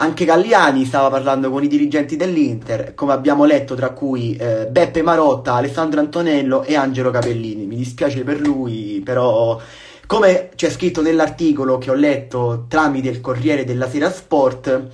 Anche 0.00 0.24
Galliani 0.24 0.86
stava 0.86 1.10
parlando 1.10 1.50
con 1.50 1.62
i 1.62 1.68
dirigenti 1.68 2.16
dell'Inter, 2.16 2.94
come 2.94 3.12
abbiamo 3.12 3.44
letto, 3.44 3.74
tra 3.74 3.90
cui 3.90 4.34
eh, 4.34 4.66
Beppe 4.66 5.02
Marotta, 5.02 5.52
Alessandro 5.52 6.00
Antonello 6.00 6.62
e 6.62 6.74
Angelo 6.74 7.10
Capellini. 7.10 7.66
Mi 7.66 7.76
dispiace 7.76 8.24
per 8.24 8.40
lui, 8.40 9.02
però 9.04 9.60
come 10.06 10.48
c'è 10.56 10.70
scritto 10.70 11.02
nell'articolo 11.02 11.76
che 11.76 11.90
ho 11.90 11.94
letto 11.94 12.64
tramite 12.66 13.10
il 13.10 13.20
Corriere 13.20 13.64
della 13.64 13.90
Sera 13.90 14.10
Sport, 14.10 14.88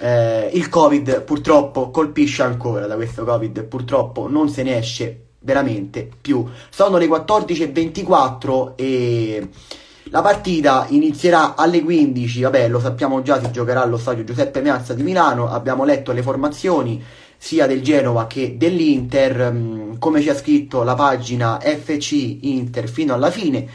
eh, 0.00 0.50
il 0.54 0.68
Covid 0.68 1.22
purtroppo 1.22 1.90
colpisce 1.90 2.42
ancora 2.42 2.88
da 2.88 2.96
questo 2.96 3.22
Covid, 3.22 3.62
purtroppo 3.62 4.28
non 4.28 4.48
se 4.48 4.64
ne 4.64 4.76
esce 4.76 5.26
veramente 5.38 6.10
più. 6.20 6.44
Sono 6.68 6.98
le 6.98 7.06
14.24 7.06 8.72
e 8.74 9.48
la 10.10 10.22
partita 10.22 10.86
inizierà 10.90 11.54
alle 11.54 11.82
15, 11.82 12.42
vabbè 12.42 12.68
lo 12.68 12.80
sappiamo 12.80 13.22
già, 13.22 13.40
si 13.40 13.50
giocherà 13.50 13.82
allo 13.82 13.96
stadio 13.96 14.24
Giuseppe 14.24 14.60
Meazza 14.60 14.92
di 14.92 15.02
Milano, 15.02 15.48
abbiamo 15.48 15.84
letto 15.84 16.12
le 16.12 16.22
formazioni 16.22 17.02
sia 17.36 17.66
del 17.66 17.80
Genova 17.80 18.26
che 18.26 18.56
dell'Inter, 18.58 19.52
mm, 19.52 19.94
come 19.98 20.20
ci 20.20 20.28
ha 20.28 20.34
scritto 20.34 20.82
la 20.82 20.94
pagina 20.94 21.58
FC 21.60 22.38
Inter 22.40 22.88
fino 22.88 23.14
alla 23.14 23.30
fine, 23.30 23.66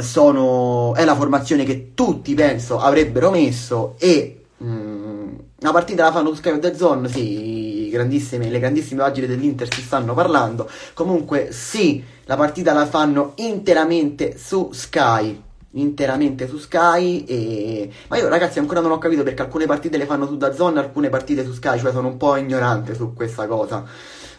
sono, 0.00 0.94
è 0.94 1.04
la 1.04 1.16
formazione 1.16 1.64
che 1.64 1.90
tutti 1.94 2.32
penso 2.34 2.78
avrebbero 2.78 3.30
messo 3.30 3.96
e 3.98 4.44
mh, 4.56 4.66
mm, 4.66 5.28
la 5.58 5.72
partita 5.72 6.04
la 6.04 6.12
fanno 6.12 6.28
su 6.28 6.36
Sky 6.36 6.58
The 6.60 6.76
Zone, 6.76 7.08
sì, 7.08 7.71
grandissime, 7.92 8.48
le 8.48 8.58
grandissime 8.58 9.02
pagine 9.02 9.26
dell'Inter 9.26 9.72
si 9.72 9.82
stanno 9.82 10.14
parlando. 10.14 10.68
Comunque 10.94 11.48
sì, 11.52 12.02
la 12.24 12.36
partita 12.36 12.72
la 12.72 12.86
fanno 12.86 13.32
interamente 13.36 14.36
su 14.36 14.70
Sky 14.72 15.42
interamente 15.72 16.48
su 16.48 16.58
Sky 16.58 17.24
e... 17.24 17.90
ma 18.08 18.18
io 18.18 18.28
ragazzi 18.28 18.58
ancora 18.58 18.80
non 18.80 18.90
ho 18.90 18.98
capito 18.98 19.22
perché 19.22 19.42
alcune 19.42 19.66
partite 19.66 19.96
le 19.96 20.06
fanno 20.06 20.26
su 20.26 20.36
Dazon 20.36 20.76
alcune 20.76 21.08
partite 21.08 21.44
su 21.44 21.52
Sky 21.52 21.78
cioè 21.78 21.92
sono 21.92 22.08
un 22.08 22.16
po' 22.16 22.36
ignorante 22.36 22.94
su 22.94 23.14
questa 23.14 23.46
cosa 23.46 23.84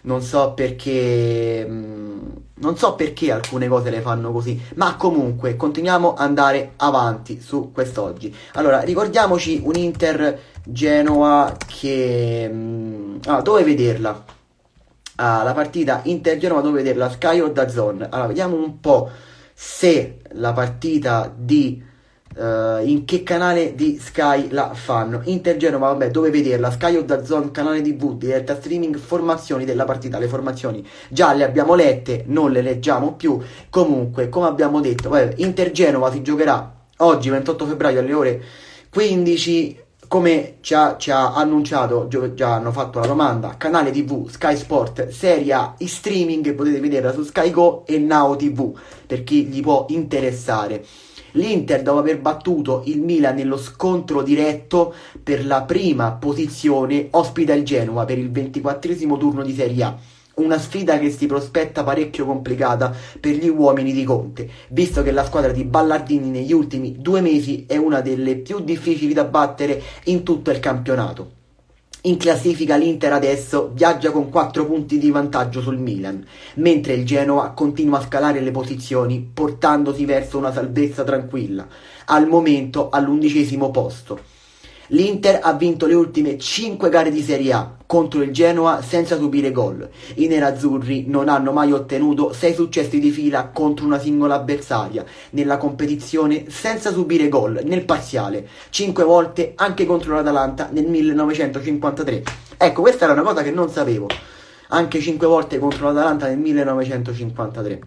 non 0.02 0.22
so 0.22 0.54
perché 0.54 1.66
mm, 1.68 2.20
non 2.56 2.78
so 2.78 2.94
perché 2.94 3.32
alcune 3.32 3.68
cose 3.68 3.90
le 3.90 4.02
fanno 4.02 4.32
così 4.32 4.60
ma 4.76 4.96
comunque 4.96 5.56
continuiamo 5.56 6.14
ad 6.14 6.20
andare 6.20 6.74
avanti 6.78 7.42
su 7.42 7.72
quest'oggi 7.72 8.34
allora 8.54 8.82
ricordiamoci 8.82 9.62
un 9.64 9.76
Inter 9.76 10.40
Genoa 10.66 11.56
che 11.68 12.50
mm, 12.52 13.18
ah, 13.26 13.42
dove 13.42 13.64
vederla 13.64 14.24
ah, 15.16 15.44
la 15.44 15.54
partita 15.54 16.02
Inter 16.06 16.38
Genoa 16.38 16.62
dove 16.62 16.82
vederla 16.82 17.10
Sky 17.10 17.40
o 17.40 17.50
Dazon 17.50 18.08
allora 18.10 18.28
vediamo 18.28 18.56
un 18.56 18.80
po' 18.80 19.10
se 19.54 20.20
la 20.32 20.54
partita 20.54 21.32
di 21.36 21.92
Uh, 22.36 22.82
in 22.84 23.06
che 23.06 23.22
canale 23.22 23.76
di 23.76 24.00
Sky 24.00 24.50
la 24.50 24.74
fanno. 24.74 25.22
Inter 25.26 25.56
Genova, 25.56 25.90
vabbè, 25.90 26.10
dove 26.10 26.32
vederla? 26.32 26.72
Sky 26.72 26.96
o 26.96 27.04
da 27.04 27.24
Zone, 27.24 27.52
canale 27.52 27.84
TV, 27.84 28.18
diretta 28.18 28.56
streaming, 28.56 28.98
formazioni 28.98 29.66
della 29.66 29.86
partita. 29.86 30.18
Le 30.18 30.28
formazioni 30.28 30.84
già 31.10 31.32
le 31.34 31.44
abbiamo 31.44 31.76
lette, 31.76 32.24
non 32.26 32.52
le 32.52 32.64
leggiamo 32.64 33.14
più. 33.14 33.40
Comunque, 33.70 34.30
come 34.30 34.48
abbiamo 34.48 34.82
detto, 34.82 35.10
vabbè, 35.10 35.36
Inter 35.38 35.70
Genova 35.70 36.12
si 36.12 36.24
giocherà 36.24 36.74
oggi, 36.98 37.30
28 37.30 37.68
febbraio, 37.68 38.00
alle 38.00 38.14
ore 38.14 38.42
15 38.90 39.83
come 40.14 40.58
ci 40.62 40.76
ha, 40.76 40.96
ci 40.96 41.10
ha, 41.10 41.34
annunciato, 41.34 42.08
già 42.08 42.54
hanno 42.54 42.72
fatto 42.72 43.00
la 43.00 43.08
domanda, 43.08 43.58
canale 43.58 43.90
TV 43.90 44.30
Sky 44.30 44.56
Sport 44.56 45.08
Serie 45.08 45.54
A 45.54 45.74
in 45.80 45.88
streaming, 45.88 46.54
potete 46.54 46.80
vederla 46.80 47.12
su 47.12 47.24
Sky 47.24 47.50
Go 47.50 47.84
e 47.88 47.98
Now 47.98 48.36
TV 48.36 48.78
per 49.08 49.24
chi 49.24 49.46
gli 49.46 49.60
può 49.62 49.88
interessare. 49.90 50.86
L'Inter 51.32 51.82
dopo 51.82 51.98
aver 51.98 52.22
battuto 52.22 52.84
il 52.86 53.02
Milan 53.02 53.34
nello 53.34 53.58
scontro 53.58 54.22
diretto 54.22 54.94
per 55.24 55.48
la 55.48 55.64
prima 55.64 56.12
posizione 56.12 57.08
ospita 57.10 57.56
il 57.56 57.64
Genoa 57.64 58.06
per 58.06 58.20
il 58.20 58.30
24 58.30 58.96
turno 59.18 59.42
di 59.42 59.56
Serie 59.56 59.84
A 59.84 59.98
una 60.36 60.58
sfida 60.58 60.98
che 60.98 61.12
si 61.12 61.26
prospetta 61.28 61.84
parecchio 61.84 62.26
complicata 62.26 62.96
per 63.20 63.36
gli 63.36 63.50
uomini 63.50 63.94
di 63.94 64.04
Conte, 64.04 64.50
visto 64.70 65.04
che 65.04 65.12
la 65.12 65.26
squadra 65.26 65.52
di 65.52 65.64
Ballardini 65.64 66.30
negli 66.30 66.54
ultimi 66.54 66.96
due 67.00 67.22
mesi 67.22 67.66
è 67.68 67.78
una 67.78 68.02
delle 68.02 68.38
più 68.38 68.60
difficili 68.60 69.14
da 69.14 69.26
battere 69.26 69.82
in 70.06 70.24
tutto 70.24 70.50
il 70.52 70.60
campionato. 70.60 71.42
In 72.06 72.18
classifica 72.18 72.76
l'Inter 72.76 73.14
adesso 73.14 73.72
viaggia 73.74 74.12
con 74.12 74.30
4 74.30 74.66
punti 74.66 74.98
di 74.98 75.10
vantaggio 75.10 75.62
sul 75.62 75.78
Milan, 75.78 76.26
mentre 76.56 76.96
il 76.96 77.06
Genoa 77.06 77.52
continua 77.52 78.00
a 78.00 78.02
scalare 78.02 78.42
le 78.42 78.52
posizioni 78.52 79.26
portandosi 79.34 80.04
verso 80.04 80.38
una 80.38 80.52
salvezza 80.52 81.06
tranquilla, 81.06 81.66
al 82.06 82.28
momento 82.28 82.90
all'undicesimo 82.90 83.72
posto. 83.72 84.20
L'Inter 84.94 85.40
ha 85.42 85.54
vinto 85.54 85.88
le 85.88 85.96
ultime 85.96 86.38
5 86.38 86.88
gare 86.90 87.10
di 87.10 87.24
Serie 87.24 87.52
A 87.52 87.78
contro 87.84 88.22
il 88.22 88.32
Genoa 88.32 88.84
senza 88.84 89.18
subire 89.18 89.52
gol. 89.52 89.90
I 90.16 90.28
nerazzurri 90.28 91.06
non 91.08 91.30
hanno 91.30 91.52
mai 91.52 91.72
ottenuto 91.72 92.32
6 92.32 92.54
successi 92.54 93.00
di 93.00 93.10
fila 93.10 93.48
contro 93.48 93.88
una 93.88 93.98
singola 93.98 94.36
avversaria 94.36 95.04
nella 95.32 95.58
competizione 95.58 96.46
senza 96.50 96.92
subire 96.92 97.28
gol 97.28 97.62
nel 97.64 97.86
parziale, 97.86 98.48
5 98.70 99.04
volte 99.04 99.54
anche 99.56 99.88
contro 99.88 100.14
l'Atalanta 100.14 100.70
nel 100.72 100.86
1953. 100.86 102.24
Ecco, 102.58 102.82
questa 102.82 103.06
era 103.06 103.14
una 103.14 103.24
cosa 103.24 103.42
che 103.42 103.50
non 103.50 103.70
sapevo. 103.70 104.08
Anche 104.68 105.00
5 105.00 105.26
volte 105.26 105.58
contro 105.58 105.88
l'Atalanta 105.88 106.28
nel 106.28 106.38
1953. 106.38 107.82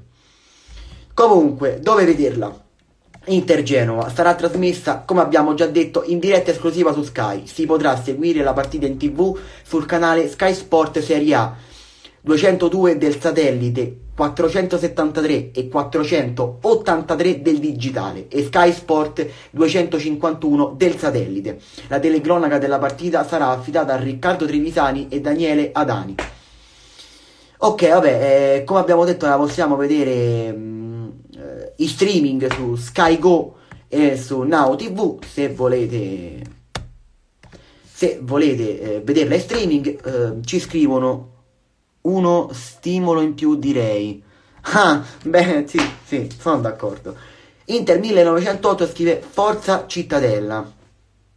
Comunque, 1.15 1.79
dove 1.81 2.05
vederla? 2.05 2.66
Inter 3.29 3.63
Genova 3.63 4.09
sarà 4.15 4.35
trasmessa, 4.35 5.03
come 5.05 5.21
abbiamo 5.21 5.55
già 5.55 5.67
detto, 5.67 6.05
in 6.07 6.21
diretta 6.21 6.53
esclusiva 6.53 6.93
su 6.93 7.03
Sky. 7.03 7.47
Si 7.47 7.67
potrà 7.67 8.01
seguire 8.01 8.43
la 8.45 8.53
partita 8.53 8.87
in 8.87 8.97
tv 8.97 9.37
sul 9.65 9.85
canale 9.85 10.29
Sky 10.29 10.55
Sport 10.55 11.01
Serie 11.01 11.35
A 11.35 11.57
202 12.21 12.99
del 12.99 13.21
satellite, 13.21 13.97
473 14.15 15.51
e 15.53 15.69
483 15.69 17.43
del 17.43 17.59
digitale 17.59 18.29
e 18.29 18.45
Sky 18.45 18.73
Sport 18.73 19.27
251 19.51 20.75
del 20.77 20.97
satellite. 20.97 21.59
La 21.89 21.99
telecronaca 21.99 22.59
della 22.59 22.79
partita 22.79 23.27
sarà 23.27 23.49
affidata 23.49 23.95
a 23.95 23.97
Riccardo 23.97 24.47
Trevisani 24.47 25.09
e 25.09 25.21
Daniele 25.21 25.71
Adani. 25.73 26.15
Ok, 27.59 27.89
vabbè, 27.89 28.59
eh, 28.59 28.65
come 28.65 28.81
abbiamo 28.81 29.05
detto 29.05 29.27
la 29.27 29.37
possiamo 29.37 29.75
vedere... 29.75 30.53
Mh, 30.53 30.86
in 31.77 31.89
streaming 31.89 32.53
su 32.53 32.77
Sky 32.77 33.19
Go 33.19 33.57
e 33.89 34.17
su 34.17 34.43
Now 34.43 34.77
TV 34.77 35.23
se 35.25 35.49
volete 35.49 36.55
se 37.97 38.19
volete 38.21 38.81
eh, 38.81 39.01
vederla 39.01 39.37
in 39.37 39.41
streaming 39.41 40.05
eh, 40.05 40.45
ci 40.45 40.61
scrivono. 40.61 41.33
Uno 42.03 42.51
stimolo 42.53 43.23
in 43.23 43.35
più 43.35 43.57
direi. 43.57 44.23
Ah 44.61 45.03
beh 45.25 45.65
sì 45.67 45.81
sì 46.05 46.29
sono 46.39 46.61
d'accordo. 46.61 47.17
Inter 47.67 47.99
1908 47.99 48.87
scrive 48.87 49.23
Forza 49.27 49.87
Cittadella. 49.87 50.71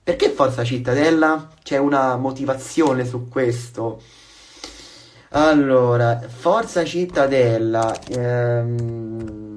Perché 0.04 0.32
Forza 0.32 0.66
Cittadella? 0.66 1.50
C'è 1.64 1.78
una 1.78 2.18
motivazione 2.18 3.06
su 3.06 3.30
questo. 3.30 4.02
Allora 5.30 6.20
Forza 6.28 6.84
Cittadella 6.84 7.98
ehm 8.10 9.49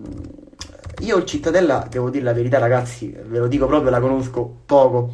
io 1.03 1.17
il 1.17 1.25
Cittadella, 1.25 1.87
devo 1.91 2.11
dire 2.11 2.25
la 2.25 2.33
verità 2.33 2.59
ragazzi, 2.59 3.15
ve 3.27 3.39
lo 3.39 3.49
dico 3.49 3.67
proprio, 3.67 3.91
la 3.91 4.01
conosco 4.01 4.63
poco. 4.65 5.13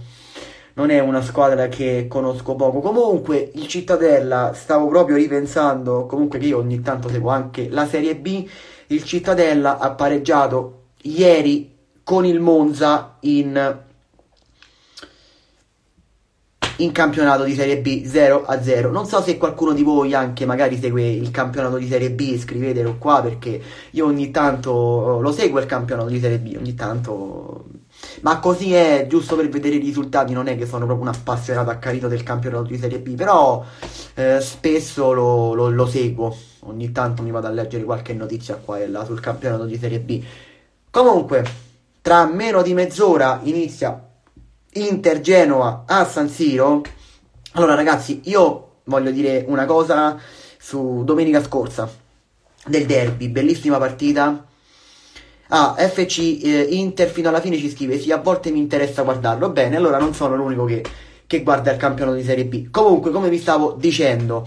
Non 0.75 0.91
è 0.91 1.01
una 1.01 1.23
squadra 1.23 1.67
che 1.69 2.07
conosco 2.09 2.55
poco. 2.55 2.81
Comunque 2.81 3.51
il 3.55 3.67
Cittadella, 3.67 4.53
stavo 4.55 4.87
proprio 4.89 5.17
ripensando, 5.17 6.07
comunque 6.07 6.39
che 6.39 6.47
io 6.47 6.59
ogni 6.59 6.81
tanto 6.83 7.09
seguo 7.09 7.31
anche 7.31 7.69
la 7.69 7.87
Serie 7.87 8.17
B, 8.17 8.47
il 8.89 9.03
Cittadella 9.03 9.79
ha 9.79 9.91
pareggiato 9.93 10.91
ieri 11.03 11.77
con 12.05 12.25
il 12.25 12.41
Monza 12.41 13.17
in 13.21 13.87
in 16.79 16.93
campionato 16.93 17.45
di 17.45 17.55
Serie 17.55 17.79
B 17.79 18.05
0 18.05 18.45
a 18.47 18.63
0. 18.63 18.91
Non 18.91 19.07
so 19.07 19.23
se 19.23 19.37
qualcuno 19.37 19.73
di 19.73 19.83
voi 19.83 20.15
anche 20.15 20.47
magari 20.47 20.79
segue 20.79 21.09
il 21.09 21.31
campionato 21.31 21.77
di 21.77 21.89
Serie 21.89 22.11
B, 22.11 22.39
scrivetelo 22.39 22.97
qua 22.99 23.23
perché 23.23 23.61
io 23.91 24.07
ogni 24.07 24.31
tanto 24.31 25.19
lo 25.21 25.33
seguo 25.33 25.61
il 25.61 25.67
campionato 25.67 26.09
di 26.09 26.21
Serie 26.21 26.39
B, 26.39 26.55
ogni 26.59 26.75
tanto 26.75 27.65
ma 28.21 28.39
così 28.39 28.75
è 28.75 29.07
giusto 29.09 29.37
per 29.37 29.49
vedere 29.49 29.77
i 29.77 29.81
risultati, 29.81 30.33
non 30.33 30.47
è 30.47 30.57
che 30.57 30.67
sono 30.67 30.85
proprio 30.85 31.09
un 31.09 31.15
appassionato 31.15 31.71
accanito 31.71 32.09
del 32.09 32.23
campionato 32.23 32.65
di 32.65 32.79
Serie 32.79 33.01
B, 33.01 33.15
però 33.15 33.65
eh, 34.15 34.41
spesso 34.41 35.13
lo, 35.13 35.55
lo, 35.55 35.69
lo, 35.69 35.87
seguo, 35.87 36.37
ogni 36.61 36.93
tanto 36.93 37.23
mi 37.23 37.31
vado 37.31 37.47
a 37.47 37.51
leggere 37.51 37.85
qualche 37.85 38.15
notizia 38.15 38.57
qua 38.57 38.79
e 38.79 38.89
là 38.89 39.05
sul 39.05 39.21
campionato 39.21 39.65
di 39.65 39.77
Serie 39.77 40.01
B. 40.01 40.23
Comunque, 40.91 41.45
tra 42.01 42.25
meno 42.27 42.63
di 42.63 42.73
mezz'ora 42.73 43.41
inizia 43.43 44.08
Inter 44.75 45.21
Genoa 45.21 45.85
a 45.87 46.05
San 46.05 46.29
Siro. 46.29 46.83
Allora 47.53 47.75
ragazzi, 47.75 48.21
io 48.25 48.81
voglio 48.85 49.11
dire 49.11 49.45
una 49.49 49.65
cosa 49.65 50.19
su 50.59 51.03
domenica 51.05 51.43
scorsa 51.43 51.91
del 52.67 52.87
derby, 52.87 53.29
bellissima 53.29 53.79
partita. 53.79 54.47
Ah, 55.51 55.75
FC 55.79 56.41
eh, 56.43 56.67
Inter 56.71 57.09
fino 57.09 57.31
alla 57.31 57.41
fine 57.41 57.57
ci 57.57 57.71
scrive, 57.71 57.99
sì, 57.99 58.13
a 58.13 58.19
volte 58.19 58.51
mi 58.51 58.59
interessa 58.59 59.03
guardarlo. 59.03 59.51
Bene, 59.51 59.77
allora 59.77 59.99
non 59.99 60.13
sono 60.15 60.37
l'unico 60.37 60.65
che, 60.65 60.85
che 61.27 61.43
guarda 61.43 61.73
il 61.73 61.79
campionato 61.79 62.17
di 62.17 62.25
Serie 62.25 62.45
B. 62.45 62.71
Comunque, 62.71 63.11
come 63.11 63.31
vi 63.31 63.39
stavo 63.39 63.73
dicendo, 63.73 64.47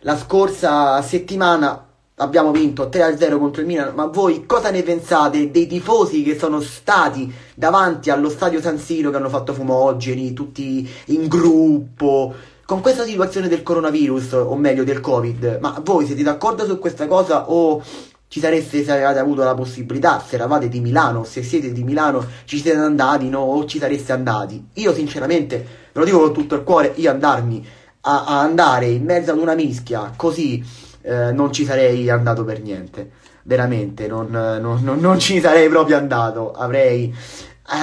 la 0.00 0.18
scorsa 0.18 1.00
settimana 1.00 1.93
abbiamo 2.16 2.52
vinto 2.52 2.88
3-0 2.88 3.38
contro 3.38 3.60
il 3.60 3.66
Milan, 3.66 3.94
ma 3.94 4.06
voi 4.06 4.46
cosa 4.46 4.70
ne 4.70 4.82
pensate 4.82 5.50
dei 5.50 5.66
tifosi 5.66 6.22
che 6.22 6.38
sono 6.38 6.60
stati 6.60 7.32
davanti 7.54 8.10
allo 8.10 8.28
stadio 8.28 8.60
San 8.60 8.78
Siro 8.78 9.10
che 9.10 9.16
hanno 9.16 9.28
fatto 9.28 9.52
fumogeni, 9.52 10.32
tutti 10.32 10.88
in 11.06 11.26
gruppo, 11.26 12.32
con 12.64 12.80
questa 12.80 13.04
situazione 13.04 13.48
del 13.48 13.62
coronavirus, 13.62 14.32
o 14.32 14.54
meglio 14.54 14.84
del 14.84 15.00
Covid? 15.00 15.58
Ma 15.60 15.80
voi 15.82 16.06
siete 16.06 16.22
d'accordo 16.22 16.64
su 16.64 16.78
questa 16.78 17.06
cosa 17.08 17.50
o 17.50 17.82
ci 18.28 18.40
sareste 18.40 18.84
se 18.84 18.92
avevate 18.92 19.18
avuto 19.18 19.42
la 19.42 19.54
possibilità, 19.54 20.22
se 20.24 20.36
eravate 20.36 20.68
di 20.68 20.80
Milano, 20.80 21.24
se 21.24 21.42
siete 21.42 21.72
di 21.72 21.84
Milano, 21.84 22.24
ci 22.44 22.60
siete 22.60 22.76
andati, 22.78 23.28
no? 23.28 23.40
O 23.40 23.64
ci 23.64 23.78
sareste 23.78 24.12
andati? 24.12 24.68
Io 24.74 24.94
sinceramente, 24.94 25.56
ve 25.92 26.00
lo 26.00 26.04
dico 26.04 26.20
con 26.20 26.32
tutto 26.32 26.54
il 26.54 26.62
cuore, 26.62 26.92
io 26.96 27.10
andarmi 27.10 27.64
a, 28.02 28.24
a 28.24 28.40
andare 28.40 28.86
in 28.86 29.04
mezzo 29.04 29.30
ad 29.30 29.38
una 29.38 29.54
mischia 29.54 30.12
così 30.16 30.64
eh, 31.04 31.32
non 31.32 31.52
ci 31.52 31.64
sarei 31.64 32.08
andato 32.08 32.44
per 32.44 32.60
niente. 32.62 33.10
Veramente, 33.42 34.06
non, 34.06 34.28
non, 34.30 34.82
non, 34.82 34.98
non 34.98 35.18
ci 35.18 35.38
sarei 35.38 35.68
proprio 35.68 35.98
andato. 35.98 36.52
Avrei, 36.52 37.14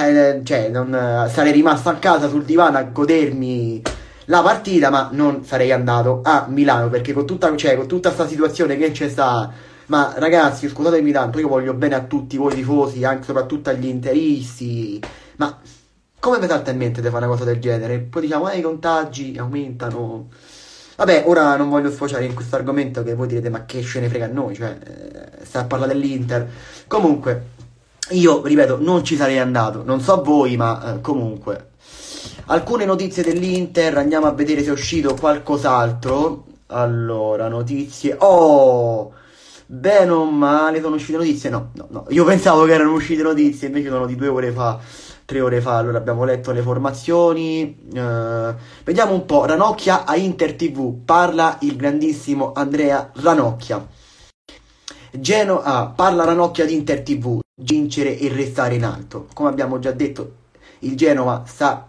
eh, 0.04 0.40
cioè, 0.42 0.68
non, 0.68 1.28
sarei 1.30 1.52
rimasto 1.52 1.88
a 1.88 1.94
casa 1.94 2.28
sul 2.28 2.44
divano 2.44 2.78
a 2.78 2.82
godermi 2.82 3.80
la 4.26 4.42
partita, 4.42 4.90
ma 4.90 5.08
non 5.12 5.44
sarei 5.44 5.70
andato 5.70 6.20
a 6.24 6.46
Milano 6.48 6.88
perché 6.88 7.12
con 7.12 7.24
tutta, 7.26 7.54
cioè, 7.56 7.76
con 7.76 7.86
tutta 7.86 8.10
questa 8.10 8.28
situazione 8.28 8.76
che 8.76 8.90
c'è 8.90 9.08
sta. 9.08 9.50
Ma 9.86 10.14
ragazzi, 10.16 10.68
scusatemi 10.68 11.12
tanto, 11.12 11.38
io 11.38 11.48
voglio 11.48 11.74
bene 11.74 11.94
a 11.94 12.02
tutti 12.02 12.36
voi 12.36 12.54
tifosi, 12.54 13.04
anche 13.04 13.24
soprattutto 13.24 13.70
agli 13.70 13.86
interisti. 13.86 15.00
Ma 15.36 15.58
come 16.18 16.38
vi 16.38 16.46
salta 16.46 16.70
in 16.70 16.78
mente 16.78 17.00
di 17.00 17.08
fare 17.08 17.26
una 17.26 17.34
cosa 17.34 17.44
del 17.44 17.60
genere? 17.60 17.98
Poi 17.98 18.22
diciamo, 18.22 18.50
eh, 18.50 18.58
i 18.58 18.62
contagi 18.62 19.36
aumentano. 19.38 20.28
Vabbè, 21.04 21.24
ora 21.26 21.56
non 21.56 21.68
voglio 21.68 21.90
sfociare 21.90 22.24
in 22.26 22.32
questo 22.32 22.54
argomento 22.54 23.02
che 23.02 23.16
voi 23.16 23.26
direte, 23.26 23.48
ma 23.50 23.64
che 23.64 23.82
ce 23.82 23.98
ne 23.98 24.08
frega 24.08 24.26
a 24.26 24.28
noi? 24.28 24.54
Cioè, 24.54 24.78
eh, 24.84 25.44
sta 25.44 25.58
a 25.58 25.64
parlare 25.64 25.94
dell'Inter. 25.94 26.48
Comunque, 26.86 27.46
io, 28.10 28.40
ripeto, 28.46 28.78
non 28.80 29.02
ci 29.02 29.16
sarei 29.16 29.40
andato. 29.40 29.82
Non 29.84 30.00
so 30.00 30.22
voi, 30.22 30.56
ma 30.56 30.94
eh, 30.94 31.00
comunque. 31.00 31.70
Alcune 32.46 32.84
notizie 32.84 33.24
dell'Inter, 33.24 33.96
andiamo 33.98 34.26
a 34.26 34.30
vedere 34.30 34.62
se 34.62 34.68
è 34.68 34.72
uscito 34.72 35.16
qualcos'altro. 35.16 36.44
Allora, 36.66 37.48
notizie. 37.48 38.14
Oh! 38.20 39.12
Bene 39.66 40.10
o 40.12 40.24
male, 40.30 40.80
sono 40.80 40.94
uscite 40.94 41.18
notizie? 41.18 41.50
No, 41.50 41.70
no, 41.72 41.86
no. 41.90 42.06
Io 42.10 42.24
pensavo 42.24 42.64
che 42.64 42.74
erano 42.74 42.92
uscite 42.92 43.22
notizie, 43.24 43.66
invece 43.66 43.88
sono 43.88 44.06
di 44.06 44.14
due 44.14 44.28
ore 44.28 44.52
fa, 44.52 44.78
tre 45.24 45.40
ore 45.40 45.60
fa. 45.60 45.76
Allora 45.76 45.98
abbiamo 45.98 46.24
letto 46.24 46.52
le 46.52 46.62
formazioni. 46.62 47.88
Uh, 47.92 48.54
vediamo 48.84 49.12
un 49.12 49.24
po'. 49.24 49.44
Ranocchia 49.44 50.04
a 50.04 50.16
Inter 50.16 50.54
TV. 50.54 50.94
Parla 51.04 51.58
il 51.60 51.76
grandissimo 51.76 52.52
Andrea 52.54 53.10
Ranocchia. 53.14 53.86
Genoa, 55.10 55.92
parla 55.94 56.24
Ranocchia 56.24 56.64
di 56.64 56.74
Inter 56.74 57.02
TV. 57.02 57.40
Vincere 57.54 58.18
e 58.18 58.28
restare 58.28 58.74
in 58.74 58.84
alto. 58.84 59.26
Come 59.34 59.48
abbiamo 59.48 59.78
già 59.78 59.92
detto, 59.92 60.32
il 60.80 60.96
Genova 60.96 61.44
sta 61.46 61.86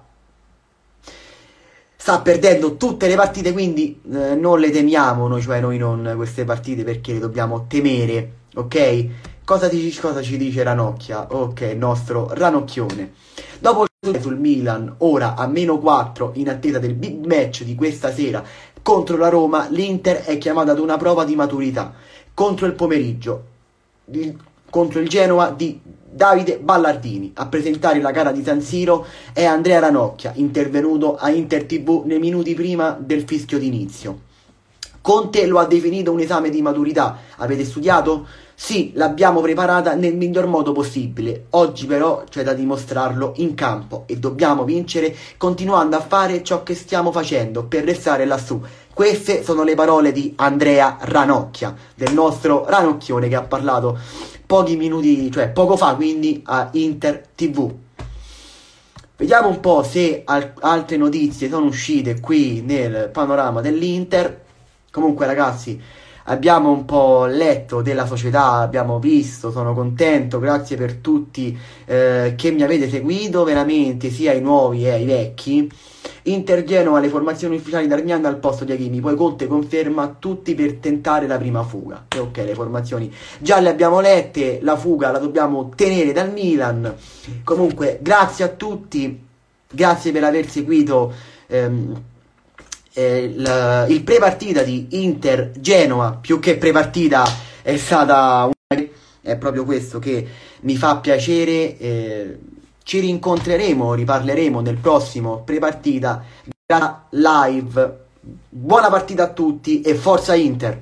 sta 2.03 2.19
perdendo 2.19 2.75
tutte 2.75 3.07
le 3.07 3.15
partite, 3.15 3.53
quindi 3.53 4.01
eh, 4.13 4.35
non 4.35 4.59
le 4.59 4.71
temiamo 4.71 5.29
noi, 5.29 5.41
cioè 5.41 5.61
noi 5.61 5.77
non 5.77 6.15
queste 6.17 6.43
partite 6.43 6.83
perché 6.83 7.13
le 7.13 7.19
dobbiamo 7.19 7.65
temere, 7.65 8.31
ok? 8.55 9.07
Cosa, 9.45 9.67
ti, 9.67 9.93
cosa 9.99 10.21
ci 10.21 10.37
dice 10.37 10.63
Ranocchia? 10.63 11.27
Ok, 11.33 11.61
nostro 11.75 12.29
ranocchione. 12.31 13.11
Dopo 13.59 13.85
sul 14.21 14.37
Milan, 14.37 14.95
ora 14.99 15.35
a 15.35 15.47
meno 15.47 15.79
4 15.79 16.31
in 16.35 16.47
attesa 16.47 16.79
del 16.79 16.93
big 16.93 17.25
match 17.25 17.63
di 17.63 17.75
questa 17.75 18.13
sera 18.13 18.41
contro 18.81 19.17
la 19.17 19.27
Roma, 19.27 19.67
l'Inter 19.69 20.23
è 20.23 20.37
chiamata 20.37 20.71
ad 20.71 20.79
una 20.79 20.95
prova 20.95 21.25
di 21.25 21.35
maturità 21.35 21.93
contro 22.33 22.65
il 22.67 22.73
pomeriggio, 22.73 23.43
il, 24.11 24.37
contro 24.69 25.01
il 25.01 25.09
Genoa 25.09 25.49
di 25.49 25.77
Davide 25.83 26.59
Ballardini. 26.59 27.33
A 27.35 27.47
presentare 27.47 27.99
la 27.99 28.11
gara 28.11 28.31
di 28.31 28.43
San 28.43 28.61
Siro 28.61 29.05
è 29.33 29.43
Andrea 29.43 29.79
Ranocchia, 29.79 30.31
intervenuto 30.35 31.17
a 31.17 31.29
Inter 31.29 31.65
TV 31.65 32.03
nei 32.05 32.19
minuti 32.19 32.53
prima 32.53 32.97
del 32.97 33.23
fischio 33.25 33.59
d'inizio. 33.59 34.31
Conte 35.01 35.45
lo 35.47 35.59
ha 35.59 35.65
definito 35.65 36.13
un 36.13 36.21
esame 36.21 36.49
di 36.49 36.61
maturità. 36.61 37.17
Avete 37.35 37.65
studiato? 37.65 38.25
Sì, 38.55 38.91
l'abbiamo 38.95 39.41
preparata 39.41 39.95
nel 39.95 40.15
miglior 40.15 40.45
modo 40.45 40.71
possibile. 40.71 41.47
Oggi 41.51 41.85
però 41.85 42.23
c'è 42.29 42.43
da 42.43 42.53
dimostrarlo 42.53 43.33
in 43.37 43.55
campo 43.55 44.03
e 44.05 44.17
dobbiamo 44.17 44.63
vincere 44.63 45.15
continuando 45.37 45.95
a 45.95 46.01
fare 46.01 46.43
ciò 46.43 46.63
che 46.63 46.75
stiamo 46.75 47.11
facendo 47.11 47.63
per 47.65 47.83
restare 47.83 48.25
lassù. 48.25 48.61
Queste 48.93 49.43
sono 49.43 49.63
le 49.63 49.73
parole 49.73 50.11
di 50.11 50.33
Andrea 50.37 50.97
Ranocchia, 51.01 51.75
del 51.95 52.13
nostro 52.13 52.65
Ranocchione 52.67 53.27
che 53.27 53.35
ha 53.35 53.41
parlato 53.41 53.97
pochi 54.45 54.75
minuti, 54.75 55.31
cioè 55.31 55.49
poco 55.49 55.75
fa 55.75 55.95
quindi 55.95 56.41
a 56.45 56.69
Inter 56.73 57.27
TV. 57.35 57.73
Vediamo 59.15 59.47
un 59.47 59.59
po' 59.59 59.83
se 59.83 60.21
al- 60.25 60.53
altre 60.59 60.97
notizie 60.97 61.49
sono 61.49 61.65
uscite 61.65 62.19
qui 62.19 62.61
nel 62.61 63.09
panorama 63.11 63.61
dell'Inter. 63.61 64.41
Comunque 64.91 65.25
ragazzi, 65.25 65.81
abbiamo 66.25 66.71
un 66.71 66.85
po' 66.85 67.25
letto 67.25 67.81
della 67.81 68.05
società, 68.05 68.53
abbiamo 68.53 68.99
visto, 68.99 69.51
sono 69.51 69.73
contento, 69.73 70.39
grazie 70.39 70.77
per 70.77 70.95
tutti 70.95 71.57
eh, 71.85 72.33
che 72.37 72.51
mi 72.51 72.63
avete 72.63 72.89
seguito, 72.89 73.43
veramente 73.43 74.09
sia 74.09 74.33
i 74.33 74.41
nuovi 74.41 74.87
e 74.87 75.01
i 75.01 75.05
vecchi. 75.05 75.71
Inter 76.25 76.63
Genova 76.63 76.99
le 76.99 77.09
formazioni 77.09 77.57
ufficiali 77.57 77.87
d'Armiano 77.87 78.27
al 78.27 78.37
posto 78.37 78.63
di 78.63 78.71
Achimi, 78.71 79.01
poi 79.01 79.15
Conte 79.15 79.47
conferma 79.47 80.15
tutti 80.19 80.55
per 80.55 80.75
tentare 80.75 81.27
la 81.27 81.37
prima 81.37 81.63
fuga. 81.63 82.05
E 82.07 82.19
ok, 82.19 82.37
le 82.37 82.53
formazioni 82.53 83.13
già 83.39 83.59
le 83.59 83.69
abbiamo 83.69 83.99
lette, 83.99 84.59
la 84.61 84.77
fuga 84.77 85.11
la 85.11 85.19
dobbiamo 85.19 85.71
tenere 85.75 86.13
dal 86.13 86.31
Milan. 86.31 86.95
Comunque, 87.43 87.99
grazie 88.01 88.45
a 88.45 88.49
tutti, 88.49 89.21
grazie 89.69 90.11
per 90.13 90.23
aver 90.23 90.47
seguito 90.49 91.13
ehm, 91.47 92.01
eh, 92.93 93.23
il, 93.23 93.85
il 93.89 94.03
pre-partita 94.03 94.63
di 94.63 94.87
Inter 94.91 95.51
Genova, 95.59 96.17
più 96.19 96.39
che 96.39 96.57
pre-partita 96.57 97.23
è 97.61 97.77
stata 97.77 98.45
una... 98.45 98.87
è 99.21 99.35
proprio 99.37 99.65
questo 99.65 99.99
che 99.99 100.27
mi 100.61 100.75
fa 100.75 100.97
piacere. 100.97 101.77
Eh, 101.77 102.37
ci 102.83 102.99
rincontreremo, 102.99 103.93
riparleremo 103.93 104.59
nel 104.59 104.75
prossimo 104.75 105.41
pre-partita 105.41 106.23
live. 107.11 107.99
Buona 108.49 108.89
partita 108.89 109.23
a 109.23 109.29
tutti 109.29 109.81
e 109.81 109.95
forza 109.95 110.35
Inter! 110.35 110.81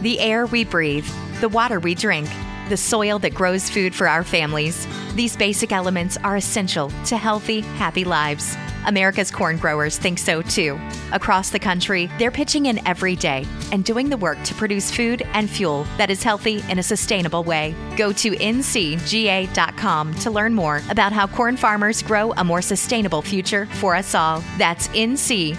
The 0.00 0.18
air 0.20 0.46
we 0.46 0.64
breathe, 0.64 1.06
the 1.40 1.48
water 1.48 1.80
we 1.80 1.94
drink, 1.94 2.28
the 2.68 2.76
soil 2.76 3.18
that 3.20 3.34
grows 3.34 3.68
food 3.68 3.94
for 3.94 4.06
our 4.06 4.22
families. 4.22 4.86
These 5.14 5.36
basic 5.36 5.72
elements 5.72 6.16
are 6.18 6.36
essential 6.36 6.90
to 7.06 7.16
healthy, 7.16 7.60
happy 7.60 8.04
lives. 8.04 8.56
America's 8.86 9.30
corn 9.30 9.56
growers 9.58 9.98
think 9.98 10.18
so 10.18 10.40
too. 10.42 10.80
Across 11.12 11.50
the 11.50 11.58
country, 11.58 12.10
they're 12.18 12.30
pitching 12.30 12.66
in 12.66 12.86
every 12.86 13.16
day 13.16 13.44
and 13.72 13.84
doing 13.84 14.08
the 14.08 14.16
work 14.16 14.42
to 14.44 14.54
produce 14.54 14.90
food 14.90 15.22
and 15.34 15.50
fuel 15.50 15.84
that 15.96 16.10
is 16.10 16.22
healthy 16.22 16.64
in 16.68 16.78
a 16.78 16.82
sustainable 16.82 17.44
way. 17.44 17.74
Go 17.96 18.12
to 18.12 18.30
ncga.com 18.32 20.14
to 20.14 20.30
learn 20.30 20.54
more 20.54 20.82
about 20.90 21.12
how 21.12 21.26
corn 21.26 21.56
farmers 21.56 22.02
grow 22.02 22.32
a 22.32 22.44
more 22.44 22.62
sustainable 22.62 23.22
future 23.22 23.66
for 23.66 23.94
us 23.94 24.14
all. 24.14 24.42
That's 24.56 24.88
ncga.com. 24.88 25.58